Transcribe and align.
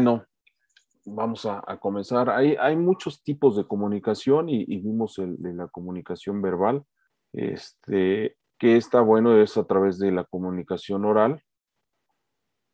bueno, 0.00 0.24
vamos 1.04 1.44
a, 1.44 1.60
comenzar. 1.80 2.30
Hay, 2.30 2.76
muchos 2.76 3.24
tipos 3.24 3.56
de 3.56 3.66
comunicación 3.66 4.48
y, 4.48 4.64
vimos 4.78 5.18
el, 5.18 5.36
de 5.42 5.54
la 5.54 5.66
comunicación 5.66 6.40
verbal. 6.40 6.84
Este, 7.32 8.36
que 8.58 8.76
está 8.76 9.00
bueno 9.00 9.36
es 9.36 9.56
a 9.56 9.64
través 9.64 9.98
de 9.98 10.12
la 10.12 10.22
comunicación 10.22 11.04
oral, 11.04 11.42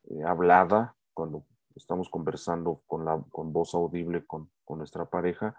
eh, 0.03 0.23
hablada, 0.23 0.95
cuando 1.15 1.47
estamos 1.75 2.09
conversando 2.09 2.83
con, 2.85 3.51
voz 3.51 3.73
audible 3.73 4.23
con, 4.27 4.51
nuestra 4.69 5.05
pareja. 5.05 5.55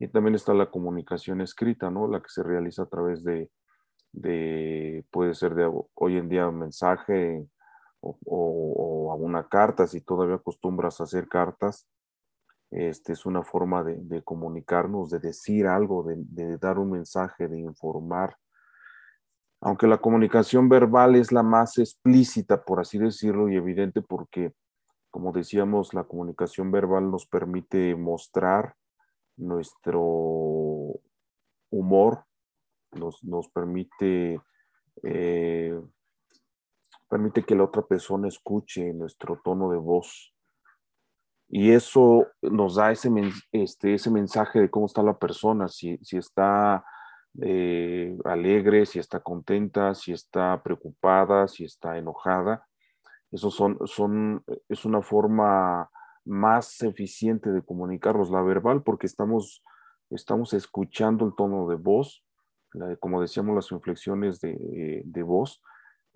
Y 0.00 0.08
también 0.08 0.34
está 0.34 0.54
la 0.54 0.72
comunicación 0.72 1.40
escrita, 1.40 1.88
¿no? 1.88 2.08
La 2.08 2.20
que 2.20 2.30
se 2.30 2.42
realiza 2.42 2.82
a 2.82 2.88
través 2.88 3.22
de 3.22 3.48
puede 5.12 5.34
ser 5.34 5.54
de 5.54 5.70
hoy 5.94 6.16
en 6.16 6.28
día 6.28 6.48
un 6.48 6.58
mensaje 6.58 7.46
o, 8.00 9.10
a 9.12 9.14
una 9.14 9.48
carta, 9.48 9.86
si 9.86 10.00
todavía 10.00 10.36
acostumbras 10.36 11.00
a 11.00 11.04
hacer 11.04 11.28
cartas. 11.28 11.86
Este 12.70 13.12
es 13.12 13.26
una 13.26 13.42
forma 13.42 13.84
de, 13.84 14.22
comunicarnos, 14.22 15.10
de 15.10 15.20
decir 15.20 15.66
algo, 15.66 16.04
de, 16.04 16.58
dar 16.58 16.78
un 16.78 16.90
mensaje, 16.90 17.48
de 17.48 17.60
informar 17.60 18.36
aunque 19.60 19.86
la 19.86 19.98
comunicación 19.98 20.68
verbal 20.68 21.16
es 21.16 21.32
la 21.32 21.42
más 21.42 21.78
explícita, 21.78 22.64
por 22.64 22.80
así 22.80 22.98
decirlo, 22.98 23.48
y 23.48 23.56
evidente 23.56 24.02
porque, 24.02 24.52
como 25.10 25.32
decíamos, 25.32 25.94
la 25.94 26.04
comunicación 26.04 26.70
verbal 26.70 27.10
nos 27.10 27.26
permite 27.26 27.96
mostrar 27.96 28.74
nuestro 29.36 31.00
humor, 31.70 32.24
nos, 32.92 33.48
permite, 33.48 34.40
eh, 35.02 35.80
permite 37.08 37.44
que 37.44 37.54
la 37.54 37.64
otra 37.64 37.82
persona 37.82 38.28
escuche 38.28 38.92
nuestro 38.92 39.40
tono 39.44 39.70
de 39.70 39.78
voz. 39.78 40.34
Y 41.48 41.70
eso 41.70 42.26
nos 42.42 42.74
da 42.74 42.90
ese, 42.90 43.10
este, 43.52 43.94
ese 43.94 44.10
mensaje 44.10 44.60
de 44.60 44.70
cómo 44.70 44.86
está 44.86 45.02
la 45.02 45.18
persona, 45.18 45.68
si, 45.68 45.96
si 46.02 46.16
está 46.16 46.84
eh, 47.40 48.16
alegre, 48.24 48.86
si 48.86 48.98
está 48.98 49.20
contenta, 49.20 49.94
si 49.94 50.12
está 50.12 50.62
preocupada, 50.62 51.46
si 51.46 51.64
está 51.64 51.98
enojada. 51.98 52.66
Eso 53.30 53.50
son, 53.50 53.78
son, 53.86 54.42
es 54.68 54.84
una 54.84 55.02
forma 55.02 55.90
más 56.24 56.82
eficiente 56.82 57.50
de 57.50 57.62
comunicarlos, 57.62 58.30
la 58.30 58.42
verbal, 58.42 58.82
porque 58.82 59.06
estamos, 59.06 59.62
estamos 60.10 60.52
escuchando 60.52 61.24
el 61.26 61.34
tono 61.36 61.68
de 61.68 61.76
voz, 61.76 62.24
como 63.00 63.20
decíamos, 63.20 63.54
las 63.54 63.70
inflexiones 63.70 64.40
de, 64.40 65.02
de, 65.04 65.22
voz. 65.22 65.62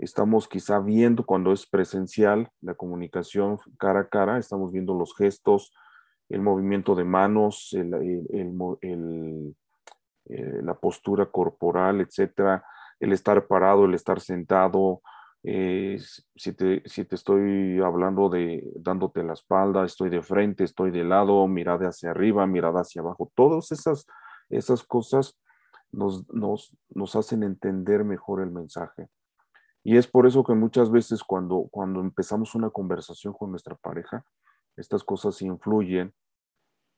Estamos 0.01 0.49
quizá 0.49 0.79
viendo 0.81 1.27
cuando 1.27 1.53
es 1.53 1.67
presencial 1.67 2.51
la 2.63 2.75
comunicación 2.75 3.59
cara 3.79 4.01
a 4.01 4.09
cara, 4.09 4.39
estamos 4.39 4.73
viendo 4.73 4.95
los 4.95 5.15
gestos, 5.15 5.75
el 6.31 6.41
movimiento 6.41 6.95
de 6.95 7.05
manos, 7.05 7.77
eh, 7.77 7.85
la 10.63 10.75
postura 10.75 11.27
corporal, 11.27 12.01
etcétera, 12.01 12.65
el 12.99 13.13
estar 13.13 13.47
parado, 13.47 13.85
el 13.85 13.93
estar 13.93 14.21
sentado, 14.21 15.03
eh, 15.43 15.99
si, 16.35 16.55
te, 16.55 16.83
si, 16.87 17.05
te, 17.05 17.15
estoy 17.15 17.79
hablando 17.81 18.31
de 18.31 18.73
dándote 18.77 19.23
la 19.23 19.35
espalda, 19.35 19.85
estoy 19.85 20.09
de 20.09 20.23
frente, 20.23 20.65
estoy 20.65 20.91
de 20.93 21.05
lado, 21.05 21.47
mirada 21.47 21.89
hacia 21.89 22.13
arriba, 22.13 22.47
mirada 22.47 22.81
hacia 22.81 23.03
abajo, 23.03 23.31
todas 23.35 23.71
esas, 23.71 24.07
esas 24.49 24.83
cosas 24.83 25.39
nos, 25.93 26.27
nos, 26.33 26.75
nos 26.89 27.17
hacen 27.17 27.43
entender 27.43 28.03
mejor 28.03 28.41
el 28.41 28.51
mensaje. 28.51 29.09
Y 29.83 29.97
es 29.97 30.07
por 30.07 30.27
eso 30.27 30.45
que 30.45 30.55
muchas 30.55 30.91
veces 30.91 31.23
cuando, 31.25 31.69
cuando 31.71 32.01
empezamos 32.01 32.55
una 32.55 32.71
conversación 32.71 33.33
con 33.33 33.51
nuestra 33.51 33.75
pareja, 33.77 34.25
estas 34.77 35.05
cosas 35.05 35.41
influyen 35.43 36.13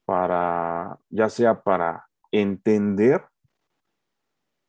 para, 0.04 0.98
ya 1.08 1.28
sea 1.28 1.62
para 1.62 2.08
entender 2.30 3.24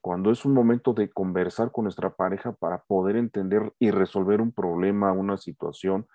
cuando 0.04 0.32
es 0.32 0.44
un 0.44 0.54
momento 0.54 0.94
de 0.94 1.10
conversar 1.10 1.72
con 1.72 1.86
nuestra 1.86 2.14
pareja 2.14 2.52
para 2.52 2.84
poder 2.84 3.16
entender 3.16 3.74
y 3.80 3.90
resolver 3.90 4.42
un 4.42 4.52
problema, 4.52 5.14
una 5.14 5.38
situación, 5.38 6.08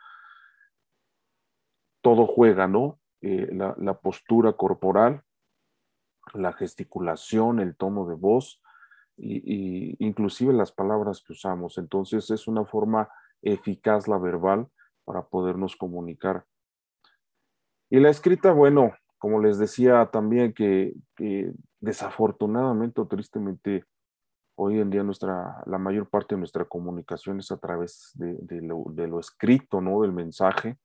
todo 2.02 2.26
juega, 2.26 2.68
¿no? 2.68 3.00
Eh, 3.22 3.48
la, 3.50 3.98
postura 3.98 4.52
corporal, 4.52 5.22
la 6.34 6.52
gesticulación, 6.52 7.60
el 7.60 7.76
tono 7.76 8.06
de 8.06 8.14
voz, 8.14 8.62
y, 9.18 9.96
inclusive 10.04 10.52
las 10.52 10.72
palabras 10.72 11.22
que 11.22 11.32
usamos. 11.32 11.78
Entonces 11.78 12.30
es 12.30 12.46
una 12.46 12.64
forma 12.64 13.08
eficaz 13.42 14.08
la 14.08 14.18
verbal 14.18 14.68
para 15.04 15.22
podernos 15.22 15.76
comunicar. 15.76 16.44
Y 17.90 18.00
la 18.00 18.10
escrita, 18.10 18.52
bueno, 18.52 18.92
como 19.18 19.40
les 19.40 19.58
decía 19.58 20.06
también 20.12 20.52
que, 20.52 20.94
desafortunadamente 21.80 23.00
o 23.00 23.06
tristemente 23.06 23.84
hoy 24.56 24.80
en 24.80 24.90
día 24.90 25.02
nuestra, 25.02 25.62
la 25.66 25.78
mayor 25.78 26.08
parte 26.08 26.34
de 26.34 26.40
nuestra 26.40 26.64
comunicación 26.64 27.38
es 27.38 27.50
a 27.50 27.58
través 27.58 28.12
de, 28.14 28.60
lo, 28.60 29.20
escrito, 29.20 29.80
¿no? 29.80 30.02
Del 30.02 30.12
mensaje, 30.12 30.76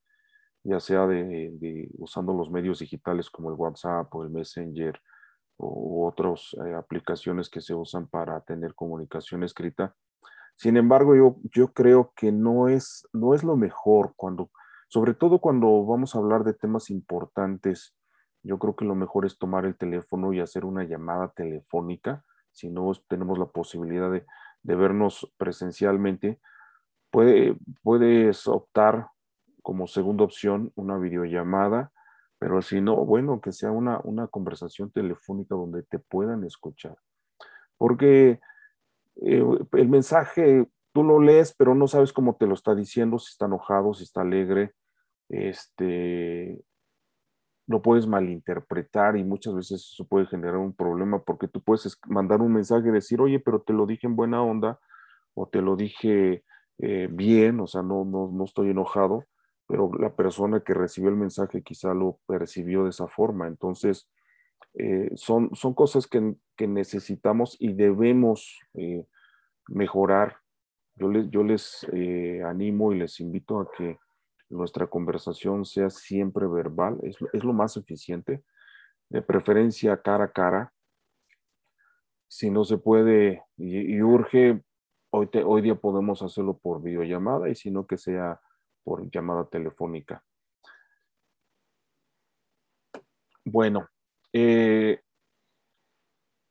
ya 0.63 0.79
sea 0.79 1.07
de, 1.07 1.89
usando 1.97 2.33
los 2.33 2.49
medios 2.49 2.79
digitales 2.79 3.29
como 3.29 3.49
el 3.49 3.55
WhatsApp 3.55 4.13
o 4.15 4.23
el 4.23 4.29
Messenger 4.29 4.99
o, 5.57 6.07
otras 6.07 6.55
eh, 6.65 6.73
aplicaciones 6.73 7.49
que 7.49 7.61
se 7.61 7.73
usan 7.73 8.07
para 8.07 8.39
tener 8.41 8.75
comunicación 8.75 9.43
escrita. 9.43 9.95
Sin 10.55 10.77
embargo, 10.77 11.15
yo, 11.15 11.37
yo 11.53 11.73
creo 11.73 12.13
que 12.15 12.31
no 12.31 12.67
es, 12.67 13.07
no 13.13 13.33
es 13.33 13.43
lo 13.43 13.55
mejor 13.55 14.13
cuando, 14.15 14.51
sobre 14.87 15.13
todo 15.13 15.39
cuando 15.39 15.85
vamos 15.85 16.15
a 16.15 16.19
hablar 16.19 16.43
de 16.43 16.53
temas 16.53 16.89
importantes 16.89 17.95
yo 18.43 18.59
creo 18.59 18.75
que 18.75 18.85
lo 18.85 18.93
mejor 18.93 19.25
es 19.25 19.37
tomar 19.37 19.65
el 19.65 19.75
teléfono 19.75 20.33
y 20.33 20.41
hacer 20.41 20.65
una 20.65 20.83
llamada 20.83 21.29
telefónica. 21.29 22.23
Si 22.51 22.69
no 22.69 22.91
tenemos 23.07 23.39
la 23.39 23.45
posibilidad 23.45 24.11
de, 24.11 24.25
vernos 24.63 25.31
presencialmente, 25.37 26.39
puede, 27.09 27.57
puedes 27.81 28.47
optar 28.47 29.07
como 29.61 29.87
segunda 29.87 30.25
opción 30.25 30.71
una 30.75 30.97
videollamada, 30.97 31.92
pero 32.43 32.61
si 32.61 32.81
no, 32.81 32.97
bueno, 33.05 33.39
que 33.39 33.53
sea 33.53 33.71
una, 33.71 34.01
una 34.03 34.27
conversación 34.27 34.91
telefónica 34.91 35.55
donde 35.55 35.81
te 35.83 35.97
puedan 35.97 36.43
escuchar. 36.43 36.97
Porque 37.77 38.41
eh, 39.21 39.45
el 39.71 39.87
mensaje 39.87 40.67
tú 40.91 41.05
lo 41.05 41.21
lees, 41.21 41.55
pero 41.57 41.73
no 41.73 41.87
sabes 41.87 42.11
cómo 42.11 42.35
te 42.35 42.45
lo 42.45 42.53
está 42.53 42.75
diciendo, 42.75 43.17
si 43.17 43.31
está 43.31 43.45
enojado, 43.45 43.93
si 43.93 44.03
está 44.03 44.23
alegre, 44.23 44.73
este, 45.29 46.61
lo 47.65 47.81
puedes 47.81 48.07
malinterpretar 48.07 49.15
y 49.15 49.23
muchas 49.23 49.55
veces 49.55 49.91
eso 49.93 50.05
puede 50.05 50.25
generar 50.25 50.57
un 50.57 50.73
problema 50.73 51.23
porque 51.23 51.47
tú 51.47 51.61
puedes 51.61 51.97
mandar 52.09 52.41
un 52.41 52.51
mensaje 52.51 52.89
y 52.89 52.91
decir, 52.91 53.21
oye, 53.21 53.39
pero 53.39 53.61
te 53.61 53.71
lo 53.71 53.85
dije 53.85 54.05
en 54.05 54.17
buena 54.17 54.43
onda 54.43 54.81
o 55.33 55.47
te 55.47 55.61
lo 55.61 55.77
dije 55.77 56.43
eh, 56.79 57.07
bien, 57.09 57.61
o 57.61 57.67
sea, 57.67 57.83
no, 57.83 58.03
no, 58.03 58.29
no 58.33 58.43
estoy 58.43 58.71
enojado, 58.71 59.23
pero 59.73 59.89
la 59.97 60.15
persona 60.15 60.59
que 60.59 60.75
recibió 60.75 61.09
el 61.09 61.15
mensaje 61.15 61.63
quizá 61.63 61.95
lo 61.95 62.19
percibió 62.27 62.83
de 62.83 62.91
esa 62.91 63.07
forma. 63.07 63.47
Entonces, 63.47 64.07
eh, 64.75 65.09
son, 65.15 65.49
son 65.55 65.73
cosas 65.73 66.05
que, 66.05 66.35
que, 66.55 66.67
necesitamos 66.67 67.57
y 67.59 67.73
debemos 67.73 68.59
eh, 68.75 69.07
mejorar. 69.67 70.37
Yo 70.93 71.09
les, 71.09 71.27
yo 71.31 71.43
les 71.43 71.87
animo 72.45 72.93
y 72.93 72.99
les 72.99 73.19
invito 73.19 73.61
a 73.61 73.71
que 73.75 73.97
nuestra 74.47 74.85
conversación 74.85 75.65
sea 75.65 75.89
siempre 75.89 76.45
verbal, 76.45 76.99
es, 77.01 77.17
lo 77.43 77.53
más 77.53 77.75
eficiente, 77.75 78.43
de 79.09 79.23
preferencia 79.23 79.99
cara 80.03 80.25
a 80.25 80.31
cara. 80.31 80.71
Si 82.27 82.51
no 82.51 82.63
se 82.63 82.77
puede 82.77 83.41
y, 83.57 83.99
urge, 84.03 84.61
hoy, 85.09 85.31
hoy 85.43 85.61
día 85.63 85.73
podemos 85.73 86.21
hacerlo 86.21 86.59
por 86.59 86.83
videollamada 86.83 87.49
y 87.49 87.55
si 87.55 87.71
no 87.71 87.87
que 87.87 87.97
sea 87.97 88.39
por 88.83 89.09
llamada 89.09 89.45
telefónica. 89.47 90.23
Bueno, 93.45 93.87
eh, 94.31 95.01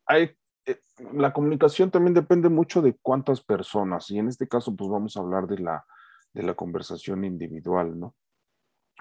hay, 0.07 0.37
eh, 0.67 0.81
la 1.15 1.33
comunicación 1.33 1.91
también 1.91 2.15
depende 2.15 2.49
mucho 2.49 2.83
de 2.83 2.97
cuántas 3.01 3.43
personas 3.43 4.11
y 4.11 4.19
en 4.19 4.29
este 4.29 4.47
caso 4.47 4.77
pues 4.77 4.91
vamos 4.91 5.17
a 5.17 5.21
hablar 5.21 5.47
de 5.47 5.59
la 5.59 5.85
de 6.33 6.43
la 6.43 6.55
conversación 6.55 7.25
individual, 7.25 7.99
¿no? 7.99 8.15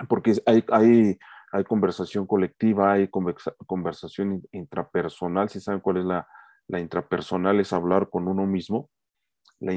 Porque 0.07 0.33
hay, 0.45 0.63
hay, 1.51 1.63
conversación 1.65 2.25
colectiva, 2.25 2.93
hay 2.93 3.09
conversación 3.09 4.41
intrapersonal, 4.51 5.49
si 5.49 5.59
saben 5.59 5.81
cuál 5.81 5.97
es 5.97 6.05
la, 6.05 6.27
la 6.67 6.79
intrapersonal, 6.79 7.59
es 7.59 7.73
hablar 7.73 8.09
con 8.09 8.27
uno 8.27 8.45
mismo, 8.45 8.89
la 9.59 9.73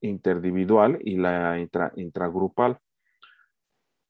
interindividual 0.00 0.98
y 1.02 1.16
la 1.16 1.58
intra, 1.58 1.92
intragrupal. 1.96 2.78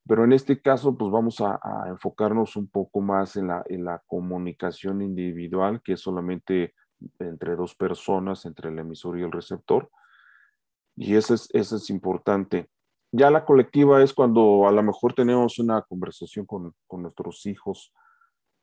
Pero 0.06 0.24
en 0.24 0.32
este 0.32 0.60
caso, 0.60 0.96
pues 0.96 1.10
vamos 1.10 1.40
a, 1.40 1.58
enfocarnos 1.88 2.56
un 2.56 2.68
poco 2.68 3.00
más 3.00 3.36
en 3.36 3.48
la, 3.48 4.02
comunicación 4.06 5.00
individual, 5.00 5.80
que 5.82 5.94
es 5.94 6.00
solamente 6.00 6.74
entre 7.18 7.56
dos 7.56 7.74
personas, 7.74 8.44
entre 8.44 8.68
el 8.68 8.78
emisor 8.78 9.18
y 9.18 9.22
el 9.22 9.32
receptor. 9.32 9.90
Y 10.96 11.16
eso 11.16 11.34
es, 11.34 11.48
eso 11.52 11.76
es 11.76 11.88
importante. 11.90 12.68
ya 13.12 13.30
la 13.30 13.44
colectiva 13.44 14.02
es 14.02 14.12
cuando 14.12 14.68
a 14.68 14.72
lo 14.72 14.82
mejor 14.82 15.14
tenemos 15.14 15.58
una 15.58 15.82
conversación 15.82 16.44
con, 16.44 16.74
nuestros 16.90 17.46
hijos, 17.46 17.92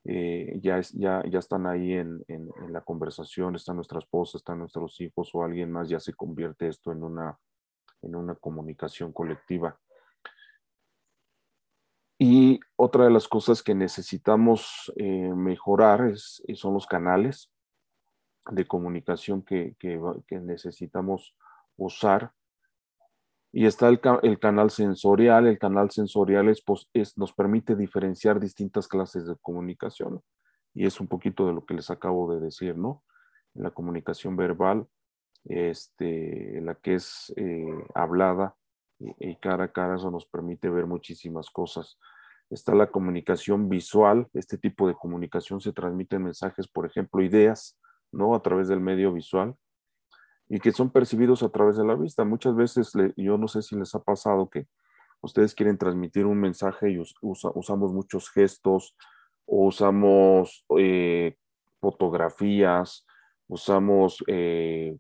eh, 0.04 0.60
ya, 0.62 0.80
es, 0.80 0.92
ya, 0.94 1.24
ya 1.30 1.40
están 1.40 1.68
ahí 1.68 1.94
en, 1.94 2.24
la 2.70 2.82
conversación, 2.82 3.56
está 3.56 3.74
nuestra 3.74 4.00
esposa, 4.00 4.38
están 4.38 4.60
nuestros 4.60 5.00
hijos 5.02 5.30
o 5.34 5.44
alguien 5.44 5.72
más, 5.72 5.90
ya 5.90 6.00
se 6.00 6.14
convierte 6.14 6.68
esto 6.68 6.92
en 6.92 7.04
una, 7.04 7.38
en 8.02 8.16
una 8.16 8.36
comunicación 8.36 9.12
colectiva. 9.14 9.80
Y 12.18 12.60
otra 12.76 13.06
de 13.06 13.12
las 13.12 13.28
cosas 13.28 13.64
que 13.64 13.74
necesitamos 13.74 14.92
eh, 14.96 15.34
mejorar 15.36 16.08
es, 16.08 16.44
son 16.56 16.76
los 16.76 16.86
canales 16.86 17.52
de 18.52 18.66
comunicación 18.68 19.44
que, 19.44 19.76
que 19.80 20.40
necesitamos 20.40 21.36
usar 21.78 22.32
y 23.54 23.66
está 23.66 23.90
el, 23.90 24.00
canal 24.40 24.72
sensorial. 24.72 25.48
El 25.48 25.60
canal 25.60 25.92
sensorial 25.92 26.54
pues, 26.66 26.90
es, 26.94 27.18
nos 27.18 27.34
permite 27.34 27.76
diferenciar 27.76 28.40
distintas 28.40 28.88
clases 28.88 29.28
de 29.28 29.36
comunicación. 29.42 30.22
Y 30.74 30.86
es 30.86 31.02
un 31.02 31.08
poquito 31.08 31.46
de 31.48 31.54
lo 31.54 31.66
que 31.66 31.74
les 31.74 31.90
acabo 31.90 32.34
de 32.34 32.40
decir, 32.40 32.78
¿no? 32.78 33.04
La 33.54 33.72
comunicación 33.72 34.38
verbal, 34.38 34.88
este, 35.44 36.62
la 36.62 36.76
que 36.76 36.96
es 36.96 37.34
eh, 37.36 37.66
hablada 37.94 38.56
y, 39.00 39.36
cara 39.38 39.66
a 39.66 39.72
cara, 39.74 39.96
eso 39.96 40.12
nos 40.12 40.26
permite 40.26 40.70
ver 40.70 40.86
muchísimas 40.86 41.50
cosas. 41.50 42.00
Está 42.50 42.74
la 42.74 42.90
comunicación 42.90 43.68
visual. 43.68 44.28
Este 44.34 44.58
tipo 44.58 44.88
de 44.88 44.94
comunicación 44.94 45.60
se 45.60 45.74
transmiten 45.74 46.24
mensajes, 46.24 46.70
por 46.70 46.86
ejemplo, 46.86 47.22
ideas, 47.22 47.78
¿no? 48.14 48.34
A 48.34 48.42
través 48.42 48.70
del 48.70 48.80
medio 48.80 49.12
visual 49.12 49.56
y 50.54 50.60
que 50.60 50.74
son 50.74 50.90
percibidos 50.90 51.44
a 51.44 51.50
través 51.50 51.78
de 51.78 51.86
la 51.86 51.96
vista. 51.96 52.26
Muchas 52.26 52.58
veces, 52.58 52.92
yo 53.16 53.38
no 53.38 53.48
sé 53.48 53.62
si 53.62 53.78
les 53.78 53.96
ha 53.96 54.04
pasado 54.04 54.50
que 54.50 54.68
ustedes 55.22 55.56
quieren 55.56 55.78
transmitir 55.78 56.26
un 56.26 56.42
mensaje 56.42 56.92
y 56.92 57.02
usamos 57.22 57.94
muchos 57.94 58.30
gestos, 58.30 58.98
usamos 59.46 60.66
eh, 60.78 61.38
fotografías, 61.80 63.08
usamos 63.48 64.22
eh, 64.28 64.98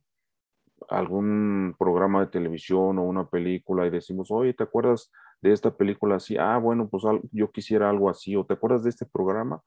algún 0.87 1.75
programa 1.77 2.21
de 2.21 2.27
televisión 2.27 2.97
o 2.97 3.03
una 3.03 3.29
película 3.29 3.85
y 3.85 3.89
decimos, 3.89 4.31
oye, 4.31 4.53
¿te 4.53 4.63
acuerdas 4.63 5.11
de 5.41 5.51
esta 5.51 5.75
película 5.75 6.15
así? 6.15 6.37
Ah, 6.37 6.59
bueno, 6.59 6.87
pues 6.87 7.03
yo 7.33 7.51
quisiera 7.51 7.89
algo 7.89 8.09
así, 8.09 8.37
o 8.37 8.45
¿te 8.45 8.53
acuerdas 8.53 8.83
de 8.83 8.89
este 8.91 9.05
programa? 9.05 9.61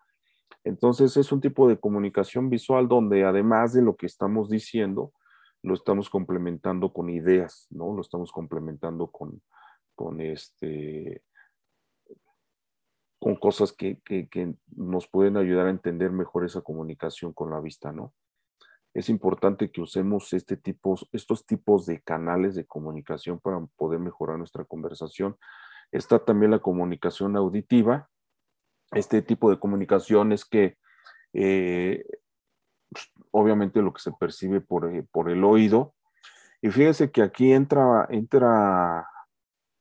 Entonces 0.65 1.15
es 1.19 1.31
un 1.31 1.43
tipo 1.43 1.69
de 1.69 1.79
comunicación 1.79 2.49
visual 2.49 2.89
donde 2.89 3.23
además 3.25 3.75
de 3.75 3.83
lo 3.83 3.97
que 3.97 4.07
estamos 4.07 4.49
diciendo, 4.49 5.13
lo 5.65 5.73
estamos 5.73 6.11
complementando 6.11 6.93
con 6.93 7.09
ideas, 7.09 7.67
¿no? 7.71 7.95
Lo 7.95 8.03
estamos 8.03 8.31
complementando 8.31 9.07
con, 9.09 9.43
con 9.95 10.21
este 10.21 11.25
con 13.19 13.37
cosas 13.37 13.73
que, 13.73 13.99
nos 14.77 15.09
pueden 15.09 15.39
ayudar 15.39 15.67
a 15.67 15.71
entender 15.71 16.11
mejor 16.11 16.45
esa 16.45 16.61
comunicación 16.61 17.33
con 17.33 17.51
la 17.51 17.61
vista, 17.61 17.91
¿no? 17.91 18.13
Es 18.93 19.09
importante 19.09 19.71
que 19.71 19.81
usemos 19.81 20.35
este 20.35 20.61
estos 21.13 21.47
tipos 21.47 21.87
de 21.87 22.03
canales 22.03 22.55
de 22.55 22.67
comunicación 22.67 23.41
para 23.41 23.65
poder 23.77 24.01
mejorar 24.01 24.37
nuestra 24.37 24.67
conversación. 24.67 25.39
Está 25.91 26.23
también 26.23 26.51
la 26.51 26.59
comunicación 26.59 27.37
auditiva. 27.37 28.11
Este 28.93 29.23
tipo 29.23 29.49
de 29.49 29.59
comunicación 29.59 30.33
es 30.33 30.45
que 30.45 30.77
eh, 31.33 32.05
obviamente 33.31 33.83
lo 33.83 33.93
que 33.93 34.01
se 34.01 34.13
percibe 34.13 34.61
por, 34.61 34.93
eh, 34.95 35.05
por 35.11 35.31
el 35.31 35.45
oído. 35.45 35.95
Y 36.63 36.71
fíjese 36.71 37.11
que 37.11 37.23
aquí 37.23 37.53
entra, 37.53 38.07
entra 38.11 39.07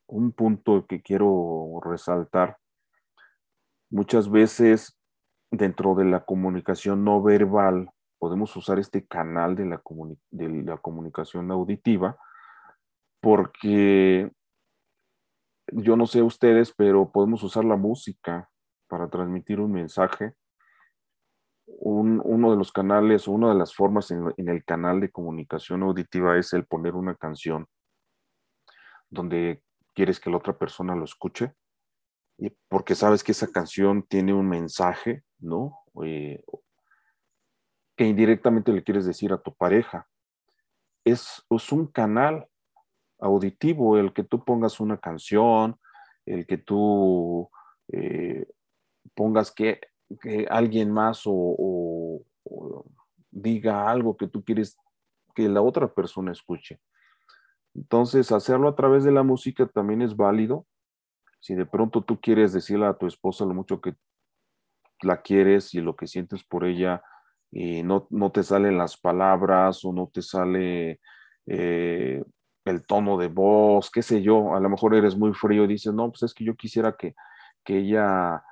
un 0.08 0.32
punto 0.32 0.86
que 0.86 1.02
quiero 1.02 1.80
resaltar. 1.84 2.58
Muchas 3.90 4.30
veces 4.30 5.00
dentro 5.52 5.96
de 5.96 6.06
la 6.06 6.26
comunicación 6.26 7.04
no 7.04 7.22
verbal 7.22 7.90
podemos 8.20 8.56
usar 8.56 8.80
este 8.80 9.06
canal 9.06 9.56
de 9.56 9.66
la, 9.66 9.82
de 10.32 10.50
la 10.64 10.78
comunicación 10.78 11.52
auditiva 11.52 12.18
porque 13.22 14.30
yo 15.72 15.96
no 15.96 16.08
sé 16.08 16.22
ustedes, 16.22 16.74
pero 16.76 17.12
podemos 17.12 17.44
usar 17.44 17.64
la 17.64 17.78
música 17.78 18.50
para 18.88 19.10
transmitir 19.10 19.60
un 19.60 19.72
mensaje 19.72 20.34
uno 21.66 22.52
de 22.52 22.58
los 22.58 22.72
canales 22.72 23.28
una 23.28 23.50
de 23.50 23.56
las 23.56 23.74
formas 23.74 24.12
en, 24.12 24.34
el 24.38 24.66
canal 24.66 25.00
de 25.00 25.12
comunicación 25.12 25.84
auditiva 25.84 26.38
es 26.38 26.54
el 26.54 26.66
poner 26.66 26.96
una 26.96 27.16
canción 27.16 27.68
donde 29.10 29.64
quieres 29.94 30.20
que 30.20 30.30
la 30.30 30.38
otra 30.38 30.58
persona 30.58 30.96
lo 30.96 31.04
escuche, 31.04 31.54
porque 32.68 32.96
sabes 32.96 33.24
que 33.24 33.32
esa 33.32 33.52
canción 33.52 34.04
tiene 34.04 34.34
un 34.34 34.50
mensaje, 34.50 35.24
¿no? 35.38 35.80
Eh, 36.04 36.44
que 37.96 38.06
indirectamente 38.06 38.74
le 38.74 38.84
quieres 38.84 39.06
decir 39.06 39.32
a 39.32 39.42
tu 39.42 39.54
pareja. 39.54 40.08
Es, 41.06 41.46
es 41.48 41.72
un 41.72 41.88
canal 41.88 42.48
auditivo 43.20 43.98
el 43.98 44.14
que 44.14 44.24
tú 44.24 44.44
pongas 44.44 44.80
una 44.80 44.98
canción, 44.98 45.80
el 46.26 46.48
que 46.48 46.58
tú 46.58 47.50
eh, 47.92 48.48
pongas 49.14 49.52
que 49.52 49.80
que 50.22 50.46
alguien 50.50 50.92
más 50.92 51.24
o, 51.26 52.24
diga 53.32 53.90
algo 53.90 54.16
que 54.16 54.28
tú 54.28 54.44
quieres 54.44 54.78
que 55.36 55.50
la 55.50 55.62
otra 55.62 55.92
persona 55.92 56.32
escuche. 56.32 56.80
Entonces, 57.74 58.32
hacerlo 58.32 58.70
a 58.70 58.76
través 58.76 59.04
de 59.04 59.12
la 59.12 59.24
música 59.24 59.66
también 59.68 60.02
es 60.02 60.16
válido. 60.16 60.68
Si 61.40 61.56
de 61.56 61.66
pronto 61.66 62.04
tú 62.04 62.22
quieres 62.22 62.54
decirle 62.54 62.86
a 62.86 62.94
tu 62.94 63.08
esposa 63.08 63.46
lo 63.46 63.54
mucho 63.54 63.82
que 63.82 63.96
la 65.02 65.22
quieres 65.22 65.74
y 65.74 65.82
lo 65.82 65.96
que 65.96 66.08
sientes 66.08 66.44
por 66.44 66.66
ella, 66.66 67.02
y 67.52 67.84
no, 67.84 68.08
no 68.10 68.32
te 68.32 68.44
salen 68.44 68.78
las 68.78 68.98
palabras 68.98 69.84
o 69.86 69.94
no 69.94 70.10
te 70.12 70.22
sale 70.22 71.00
eh, 71.46 72.24
el 72.66 72.86
tono 72.86 73.18
de 73.18 73.28
voz, 73.28 73.92
qué 73.92 74.02
sé 74.02 74.22
yo, 74.22 74.56
a 74.56 74.60
lo 74.60 74.70
mejor 74.70 74.96
eres 74.96 75.16
muy 75.18 75.34
frío 75.34 75.66
y 75.66 75.68
dices, 75.68 75.94
no, 75.94 76.10
pues 76.10 76.24
es 76.24 76.34
que 76.34 76.46
yo 76.46 76.56
quisiera 76.56 76.96
que, 76.98 77.16
que 77.64 77.80
ella 77.80 78.44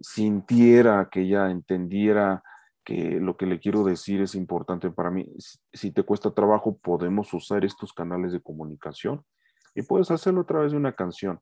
sintiera, 0.00 1.08
que 1.10 1.22
ella 1.22 1.50
entendiera 1.50 2.42
que 2.84 3.20
lo 3.20 3.36
que 3.36 3.46
le 3.46 3.60
quiero 3.60 3.84
decir 3.84 4.22
es 4.22 4.34
importante 4.34 4.90
para 4.90 5.10
mí. 5.10 5.30
Si 5.72 5.90
te 5.90 6.02
cuesta 6.02 6.32
trabajo, 6.32 6.78
podemos 6.78 7.32
usar 7.34 7.64
estos 7.64 7.92
canales 7.92 8.32
de 8.32 8.40
comunicación 8.40 9.24
y 9.74 9.82
puedes 9.82 10.10
hacerlo 10.10 10.40
a 10.42 10.46
través 10.46 10.72
de 10.72 10.78
una 10.78 10.94
canción. 10.94 11.40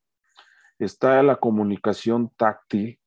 Está 0.78 1.22
la 1.22 1.36
comunicación 1.36 2.30
táctil 2.36 3.00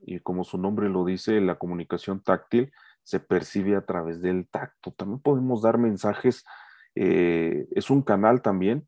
y 0.00 0.20
como 0.20 0.44
su 0.44 0.58
nombre 0.58 0.88
lo 0.88 1.04
dice, 1.04 1.40
la 1.40 1.56
comunicación 1.56 2.22
táctil 2.22 2.72
se 3.02 3.20
percibe 3.20 3.76
a 3.76 3.86
través 3.86 4.20
del 4.20 4.48
tacto. 4.48 4.92
También 4.92 5.20
podemos 5.20 5.62
dar 5.62 5.78
mensajes, 5.78 6.44
eh, 6.94 7.66
es 7.70 7.90
un 7.90 8.02
canal 8.02 8.42
también 8.42 8.86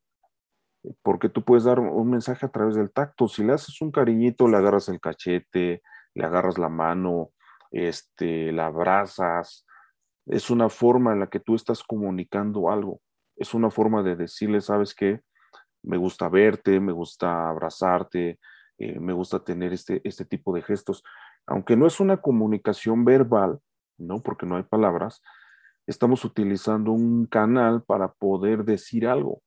porque 1.02 1.28
tú 1.28 1.44
puedes 1.44 1.64
dar 1.64 1.78
un 1.78 2.10
mensaje 2.10 2.46
a 2.46 2.50
través 2.50 2.74
del 2.74 2.90
tacto. 2.90 3.28
Si 3.28 3.44
le 3.44 3.52
haces 3.52 3.80
un 3.80 3.90
cariñito, 3.90 4.48
le 4.48 4.56
agarras 4.56 4.88
el 4.88 5.00
cachete, 5.00 5.82
le 6.14 6.24
agarras 6.24 6.58
la 6.58 6.68
mano, 6.68 7.30
este, 7.70 8.52
la 8.52 8.66
abrazas. 8.66 9.66
Es 10.26 10.50
una 10.50 10.68
forma 10.68 11.12
en 11.12 11.20
la 11.20 11.28
que 11.28 11.40
tú 11.40 11.54
estás 11.54 11.82
comunicando 11.82 12.70
algo. 12.70 13.00
Es 13.36 13.54
una 13.54 13.70
forma 13.70 14.02
de 14.02 14.16
decirle, 14.16 14.60
sabes 14.60 14.94
qué, 14.94 15.20
me 15.82 15.96
gusta 15.96 16.28
verte, 16.28 16.78
me 16.80 16.92
gusta 16.92 17.48
abrazarte, 17.48 18.38
eh, 18.78 18.98
me 19.00 19.12
gusta 19.12 19.42
tener 19.42 19.72
este, 19.72 20.00
este 20.04 20.24
tipo 20.24 20.54
de 20.54 20.62
gestos. 20.62 21.02
Aunque 21.46 21.76
no 21.76 21.86
es 21.86 22.00
una 22.00 22.18
comunicación 22.18 23.04
verbal, 23.04 23.60
¿no? 23.98 24.22
Porque 24.22 24.46
no 24.46 24.56
hay 24.56 24.62
palabras, 24.62 25.22
estamos 25.86 26.24
utilizando 26.24 26.92
un 26.92 27.26
canal 27.26 27.82
para 27.82 28.12
poder 28.12 28.64
decir 28.64 29.06
algo. 29.06 29.42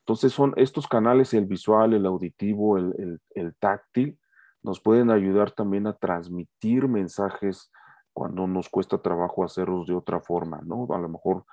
Entonces 0.00 0.32
son 0.32 0.54
estos 0.56 0.88
canales, 0.88 1.34
el 1.34 1.44
visual, 1.44 1.92
el 1.92 2.06
auditivo, 2.06 2.78
el, 2.78 3.20
táctil, 3.58 4.18
nos 4.62 4.80
pueden 4.80 5.10
ayudar 5.10 5.52
también 5.52 5.86
a 5.86 5.94
transmitir 5.94 6.88
mensajes 6.88 7.70
cuando 8.12 8.46
nos 8.46 8.68
cuesta 8.68 8.98
trabajo 8.98 9.44
hacerlos 9.44 9.86
de 9.86 9.94
otra 9.94 10.20
forma, 10.20 10.60
¿no? 10.64 10.86
A 10.90 10.98
lo 10.98 11.08
mejor 11.08 11.44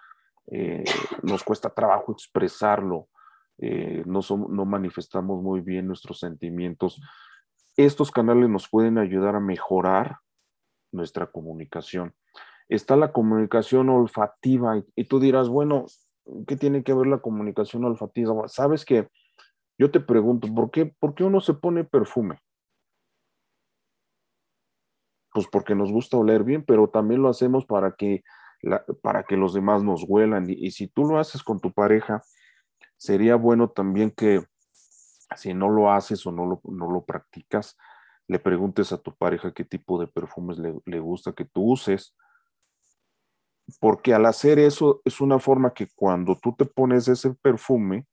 eh, 0.48 0.84
nos 1.24 1.44
cuesta 1.44 1.70
trabajo 1.70 2.12
expresarlo, 2.12 3.08
eh, 3.58 4.04
no, 4.06 4.22
no 4.50 4.66
manifestamos 4.66 5.42
muy 5.42 5.62
bien 5.62 5.88
nuestros 5.88 6.20
sentimientos. 6.20 7.00
Estos 7.78 8.12
canales 8.12 8.50
nos 8.50 8.70
pueden 8.70 8.98
ayudar 8.98 9.36
a 9.36 9.40
mejorar 9.40 10.18
nuestra 10.92 11.28
comunicación. 11.28 12.14
Está 12.68 12.96
la 12.96 13.12
comunicación 13.12 13.90
olfativa 13.90 14.82
y 14.96 15.04
tú 15.06 15.20
dirás, 15.20 15.50
bueno, 15.50 15.86
¿qué 16.48 16.56
tiene 16.56 16.84
que 16.84 16.94
ver 16.94 17.08
la 17.08 17.20
comunicación 17.20 17.86
olfativa? 17.86 18.48
Sabes 18.48 18.86
que 18.86 19.08
yo 19.78 19.92
te 19.92 20.00
pregunto, 20.00 20.48
¿por 20.54 20.72
qué, 20.72 20.86
¿por 20.86 21.14
qué 21.14 21.24
uno 21.24 21.42
se 21.42 21.54
pone 21.54 21.84
perfume? 21.84 22.40
Pues 25.36 25.48
porque 25.52 25.76
nos 25.76 25.92
gusta 25.92 26.16
oler 26.16 26.46
bien, 26.46 26.64
pero 26.64 26.88
también 26.88 27.22
lo 27.22 27.28
hacemos 27.28 27.66
para 27.66 27.98
que, 27.98 28.24
para 29.02 29.24
que 29.24 29.36
los 29.36 29.54
demás 29.54 29.84
nos 29.84 30.06
huelan. 30.08 30.46
Y, 30.50 30.72
si 30.72 30.88
tú 30.88 31.04
lo 31.04 31.20
haces 31.20 31.44
con 31.44 31.60
tu 31.60 31.74
pareja, 31.74 32.24
sería 32.96 33.36
bueno 33.36 33.70
también 33.70 34.12
que 34.12 34.46
si 35.36 35.54
no 35.54 35.70
lo 35.70 35.92
haces 35.92 36.26
o 36.26 36.32
no 36.32 36.46
lo, 36.46 36.62
no 36.64 36.90
lo 36.90 37.04
practicas, 37.04 37.76
le 38.30 38.40
preguntes 38.40 38.94
a 38.94 38.98
tu 38.98 39.14
pareja 39.14 39.54
qué 39.54 39.66
tipo 39.66 40.00
de 40.00 40.08
perfumes 40.08 40.58
le, 40.58 40.80
le 40.86 41.00
gusta 41.02 41.34
que 41.34 41.44
tú 41.44 41.74
uses, 41.74 42.16
porque 43.82 44.14
al 44.14 44.28
hacer 44.28 44.58
eso 44.58 45.02
es 45.04 45.20
una 45.20 45.40
forma 45.40 45.74
que 45.74 45.90
cuando 45.96 46.38
tú 46.42 46.56
te 46.56 46.64
pones 46.64 47.10
ese 47.10 47.34
perfume, 47.34 48.08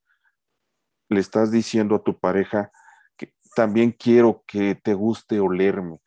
le 1.09 1.21
estás 1.21 1.52
diciendo 1.52 1.95
a 1.95 2.02
tu 2.02 2.19
pareja 2.19 2.73
que 3.17 3.33
también 3.55 3.93
quiero 3.93 4.43
que 4.45 4.75
te 4.75 4.95
guste 4.95 5.38
olerme, 5.38 6.00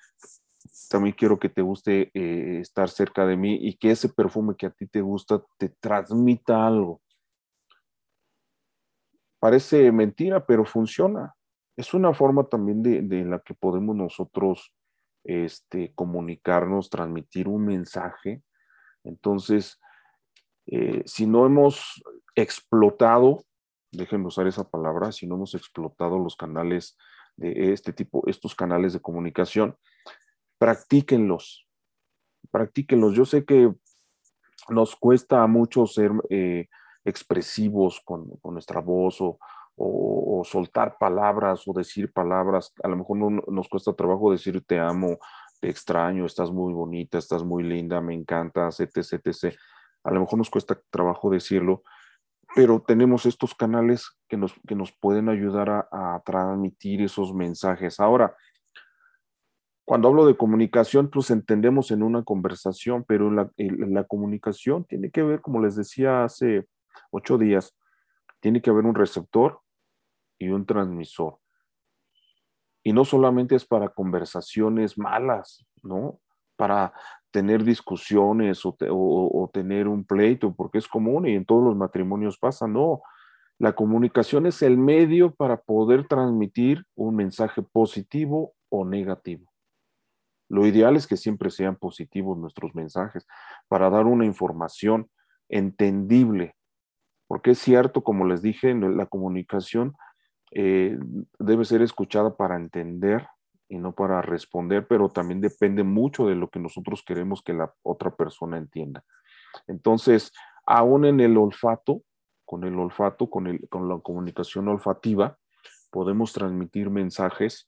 también 0.88 1.16
quiero 1.18 1.40
que 1.40 1.50
te 1.50 1.62
guste 1.62 2.12
eh, 2.14 2.60
estar 2.60 2.90
cerca 2.90 3.26
de 3.26 3.38
mí 3.38 3.58
y 3.62 3.78
que 3.78 3.92
ese 3.92 4.10
perfume 4.10 4.56
que 4.58 4.68
a 4.68 4.72
ti 4.72 4.88
te 4.88 5.02
gusta 5.02 5.44
te 5.58 5.70
transmita 5.70 6.66
algo. 6.66 7.02
Parece 9.40 9.92
mentira, 9.92 10.46
pero 10.46 10.66
funciona. 10.66 11.36
Es 11.78 11.94
una 11.94 12.14
forma 12.14 12.46
también 12.46 12.82
de, 12.82 13.26
la 13.26 13.40
que 13.40 13.54
podemos 13.54 13.96
nosotros 13.96 14.74
este, 15.24 15.94
comunicarnos, 15.94 16.90
transmitir 16.90 17.48
un 17.48 17.66
mensaje 17.66 18.42
entonces, 19.06 19.80
eh, 20.66 21.04
si 21.06 21.26
no 21.26 21.46
hemos 21.46 22.04
explotado, 22.36 23.44
déjenme 23.92 24.28
usar 24.28 24.48
esa 24.48 24.70
palabra, 24.70 25.12
si 25.12 25.26
no 25.26 25.36
hemos 25.36 25.54
explotado 25.54 26.20
los 26.20 26.36
canales 26.36 26.98
de 27.38 27.72
este 27.72 27.94
tipo, 27.94 28.24
estos 28.28 28.56
canales 28.56 28.94
de 28.94 29.00
comunicación, 29.00 29.78
practíquenlos, 30.66 31.68
practíquenlos. 32.50 33.14
Yo 33.14 33.24
sé 33.24 33.46
que 33.46 33.72
nos 34.70 34.96
cuesta 34.96 35.46
mucho 35.46 35.86
ser 35.86 36.10
eh, 36.32 36.70
expresivos 37.04 38.02
con, 38.04 38.40
nuestra 38.46 38.82
voz 38.82 39.22
o, 39.22 39.38
soltar 40.44 40.98
palabras 40.98 41.68
o 41.68 41.74
decir 41.74 42.12
palabras. 42.12 42.74
A 42.84 42.88
lo 42.88 42.98
mejor 42.98 43.18
no, 43.18 43.30
nos 43.30 43.70
cuesta 43.70 43.94
trabajo 43.94 44.32
decir 44.32 44.64
te 44.66 44.80
amo, 44.80 45.20
te 45.62 45.70
extraño, 45.70 46.26
estás 46.26 46.52
muy 46.52 46.74
bonita, 46.74 47.20
estás 47.20 47.44
muy 47.44 47.62
linda, 47.62 48.02
me 48.02 48.16
encantas, 48.16 48.80
etc, 48.80 49.22
etc. 49.24 49.56
A 50.04 50.12
lo 50.12 50.22
mejor 50.22 50.40
nos 50.40 50.50
cuesta 50.50 50.82
trabajo 50.90 51.30
decirlo, 51.30 51.84
pero 52.56 52.82
tenemos 52.82 53.28
estos 53.28 53.54
canales 53.54 54.18
que 54.28 54.38
nos, 54.38 54.56
que 54.68 54.74
nos 54.74 54.92
pueden 54.92 55.30
ayudar 55.30 55.88
a, 55.92 56.24
transmitir 56.26 57.04
esos 57.04 57.36
mensajes. 57.36 58.00
Ahora, 58.00 58.36
cuando 59.86 60.08
hablo 60.08 60.26
de 60.26 60.36
comunicación, 60.36 61.10
pues 61.12 61.30
entendemos 61.30 61.92
en 61.92 62.02
una 62.02 62.24
conversación, 62.24 63.06
pero 63.08 63.32
la, 63.32 63.52
la, 63.58 64.04
comunicación 64.04 64.84
tiene 64.84 65.12
que 65.12 65.22
ver, 65.22 65.42
como 65.42 65.62
les 65.62 65.76
decía 65.76 66.24
hace 66.24 66.68
ocho 67.12 67.38
días, 67.38 67.78
tiene 68.40 68.64
que 68.64 68.72
haber 68.72 68.86
un 68.86 68.96
receptor 68.96 69.62
y 70.40 70.50
un 70.50 70.66
transmisor. 70.66 71.38
Y 72.84 72.94
no 72.94 73.06
solamente 73.06 73.56
es 73.56 73.66
para 73.66 73.90
conversaciones 73.90 74.98
malas, 74.98 75.66
¿no? 75.84 76.20
Para 76.56 76.94
tener 77.32 77.64
discusiones 77.64 78.62
o, 78.66 79.50
tener 79.54 79.88
un 79.88 80.04
pleito, 80.04 80.54
porque 80.54 80.80
es 80.80 80.88
común 80.88 81.28
y 81.28 81.36
en 81.36 81.46
todos 81.46 81.64
los 81.64 81.76
matrimonios 81.76 82.38
pasa, 82.38 82.68
no. 82.68 83.02
La 83.60 83.74
comunicación 83.74 84.46
es 84.46 84.62
el 84.62 84.78
medio 84.78 85.34
para 85.34 85.62
poder 85.62 86.08
transmitir 86.08 86.86
un 86.96 87.16
mensaje 87.16 87.62
positivo 87.62 88.54
o 88.70 88.86
negativo. 88.86 89.55
Lo 90.50 90.66
ideal 90.66 90.96
es 90.96 91.08
que 91.08 91.18
siempre 91.18 91.50
sean 91.50 91.76
positivos 91.76 92.38
nuestros 92.38 92.76
mensajes 92.76 93.26
para 93.68 93.90
dar 93.90 94.06
una 94.06 94.26
información 94.26 95.10
entendible, 95.50 96.56
porque 97.28 97.52
es 97.52 97.60
cierto, 97.60 98.04
como 98.04 98.26
les 98.26 98.42
dije, 98.42 98.74
la 98.74 99.06
comunicación 99.08 99.96
eh, 100.52 100.98
debe 101.40 101.66
ser 101.66 101.82
escuchada 101.82 102.36
para 102.36 102.56
entender 102.56 103.28
y 103.68 103.78
no 103.78 103.94
para 103.94 104.22
responder, 104.22 104.88
pero 104.88 105.10
también 105.10 105.42
depende 105.42 105.84
mucho 105.84 106.28
de 106.28 106.36
lo 106.36 106.50
que 106.50 106.60
nosotros 106.60 107.04
queremos 107.06 107.42
que 107.42 107.54
la 107.54 107.74
otra 107.82 108.16
persona 108.16 108.58
entienda. 108.58 109.04
Entonces, 109.68 110.32
aún 110.66 111.06
en 111.06 111.20
el 111.20 111.38
olfato, 111.38 112.04
con 112.46 112.64
el 112.64 112.78
olfato, 112.78 113.30
con, 113.30 113.48
el, 113.48 113.68
con 113.70 113.90
la 113.90 113.98
comunicación 114.00 114.68
olfativa, 114.68 115.38
podemos 115.90 116.34
transmitir 116.34 116.90
mensajes 116.90 117.68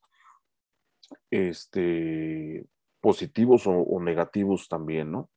este, 1.31 2.65
positivos 3.01 3.63
o, 3.65 3.99
negativos 3.99 4.67
también, 4.67 5.11
¿no? 5.11 5.29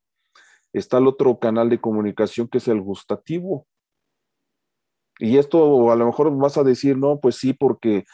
Está 0.72 0.98
el 0.98 1.06
otro 1.06 1.38
canal 1.38 1.68
de 1.68 1.80
comunicación 1.80 2.48
que 2.48 2.58
es 2.58 2.68
el 2.68 2.80
gustativo. 2.80 3.66
Y 5.18 5.36
esto 5.36 5.90
a 5.90 5.96
lo 5.96 6.06
mejor 6.06 6.34
vas 6.36 6.56
a 6.56 6.64
decir, 6.64 6.96
no, 6.96 7.20
pues 7.20 7.36
sí, 7.36 7.52
porque 7.52 8.04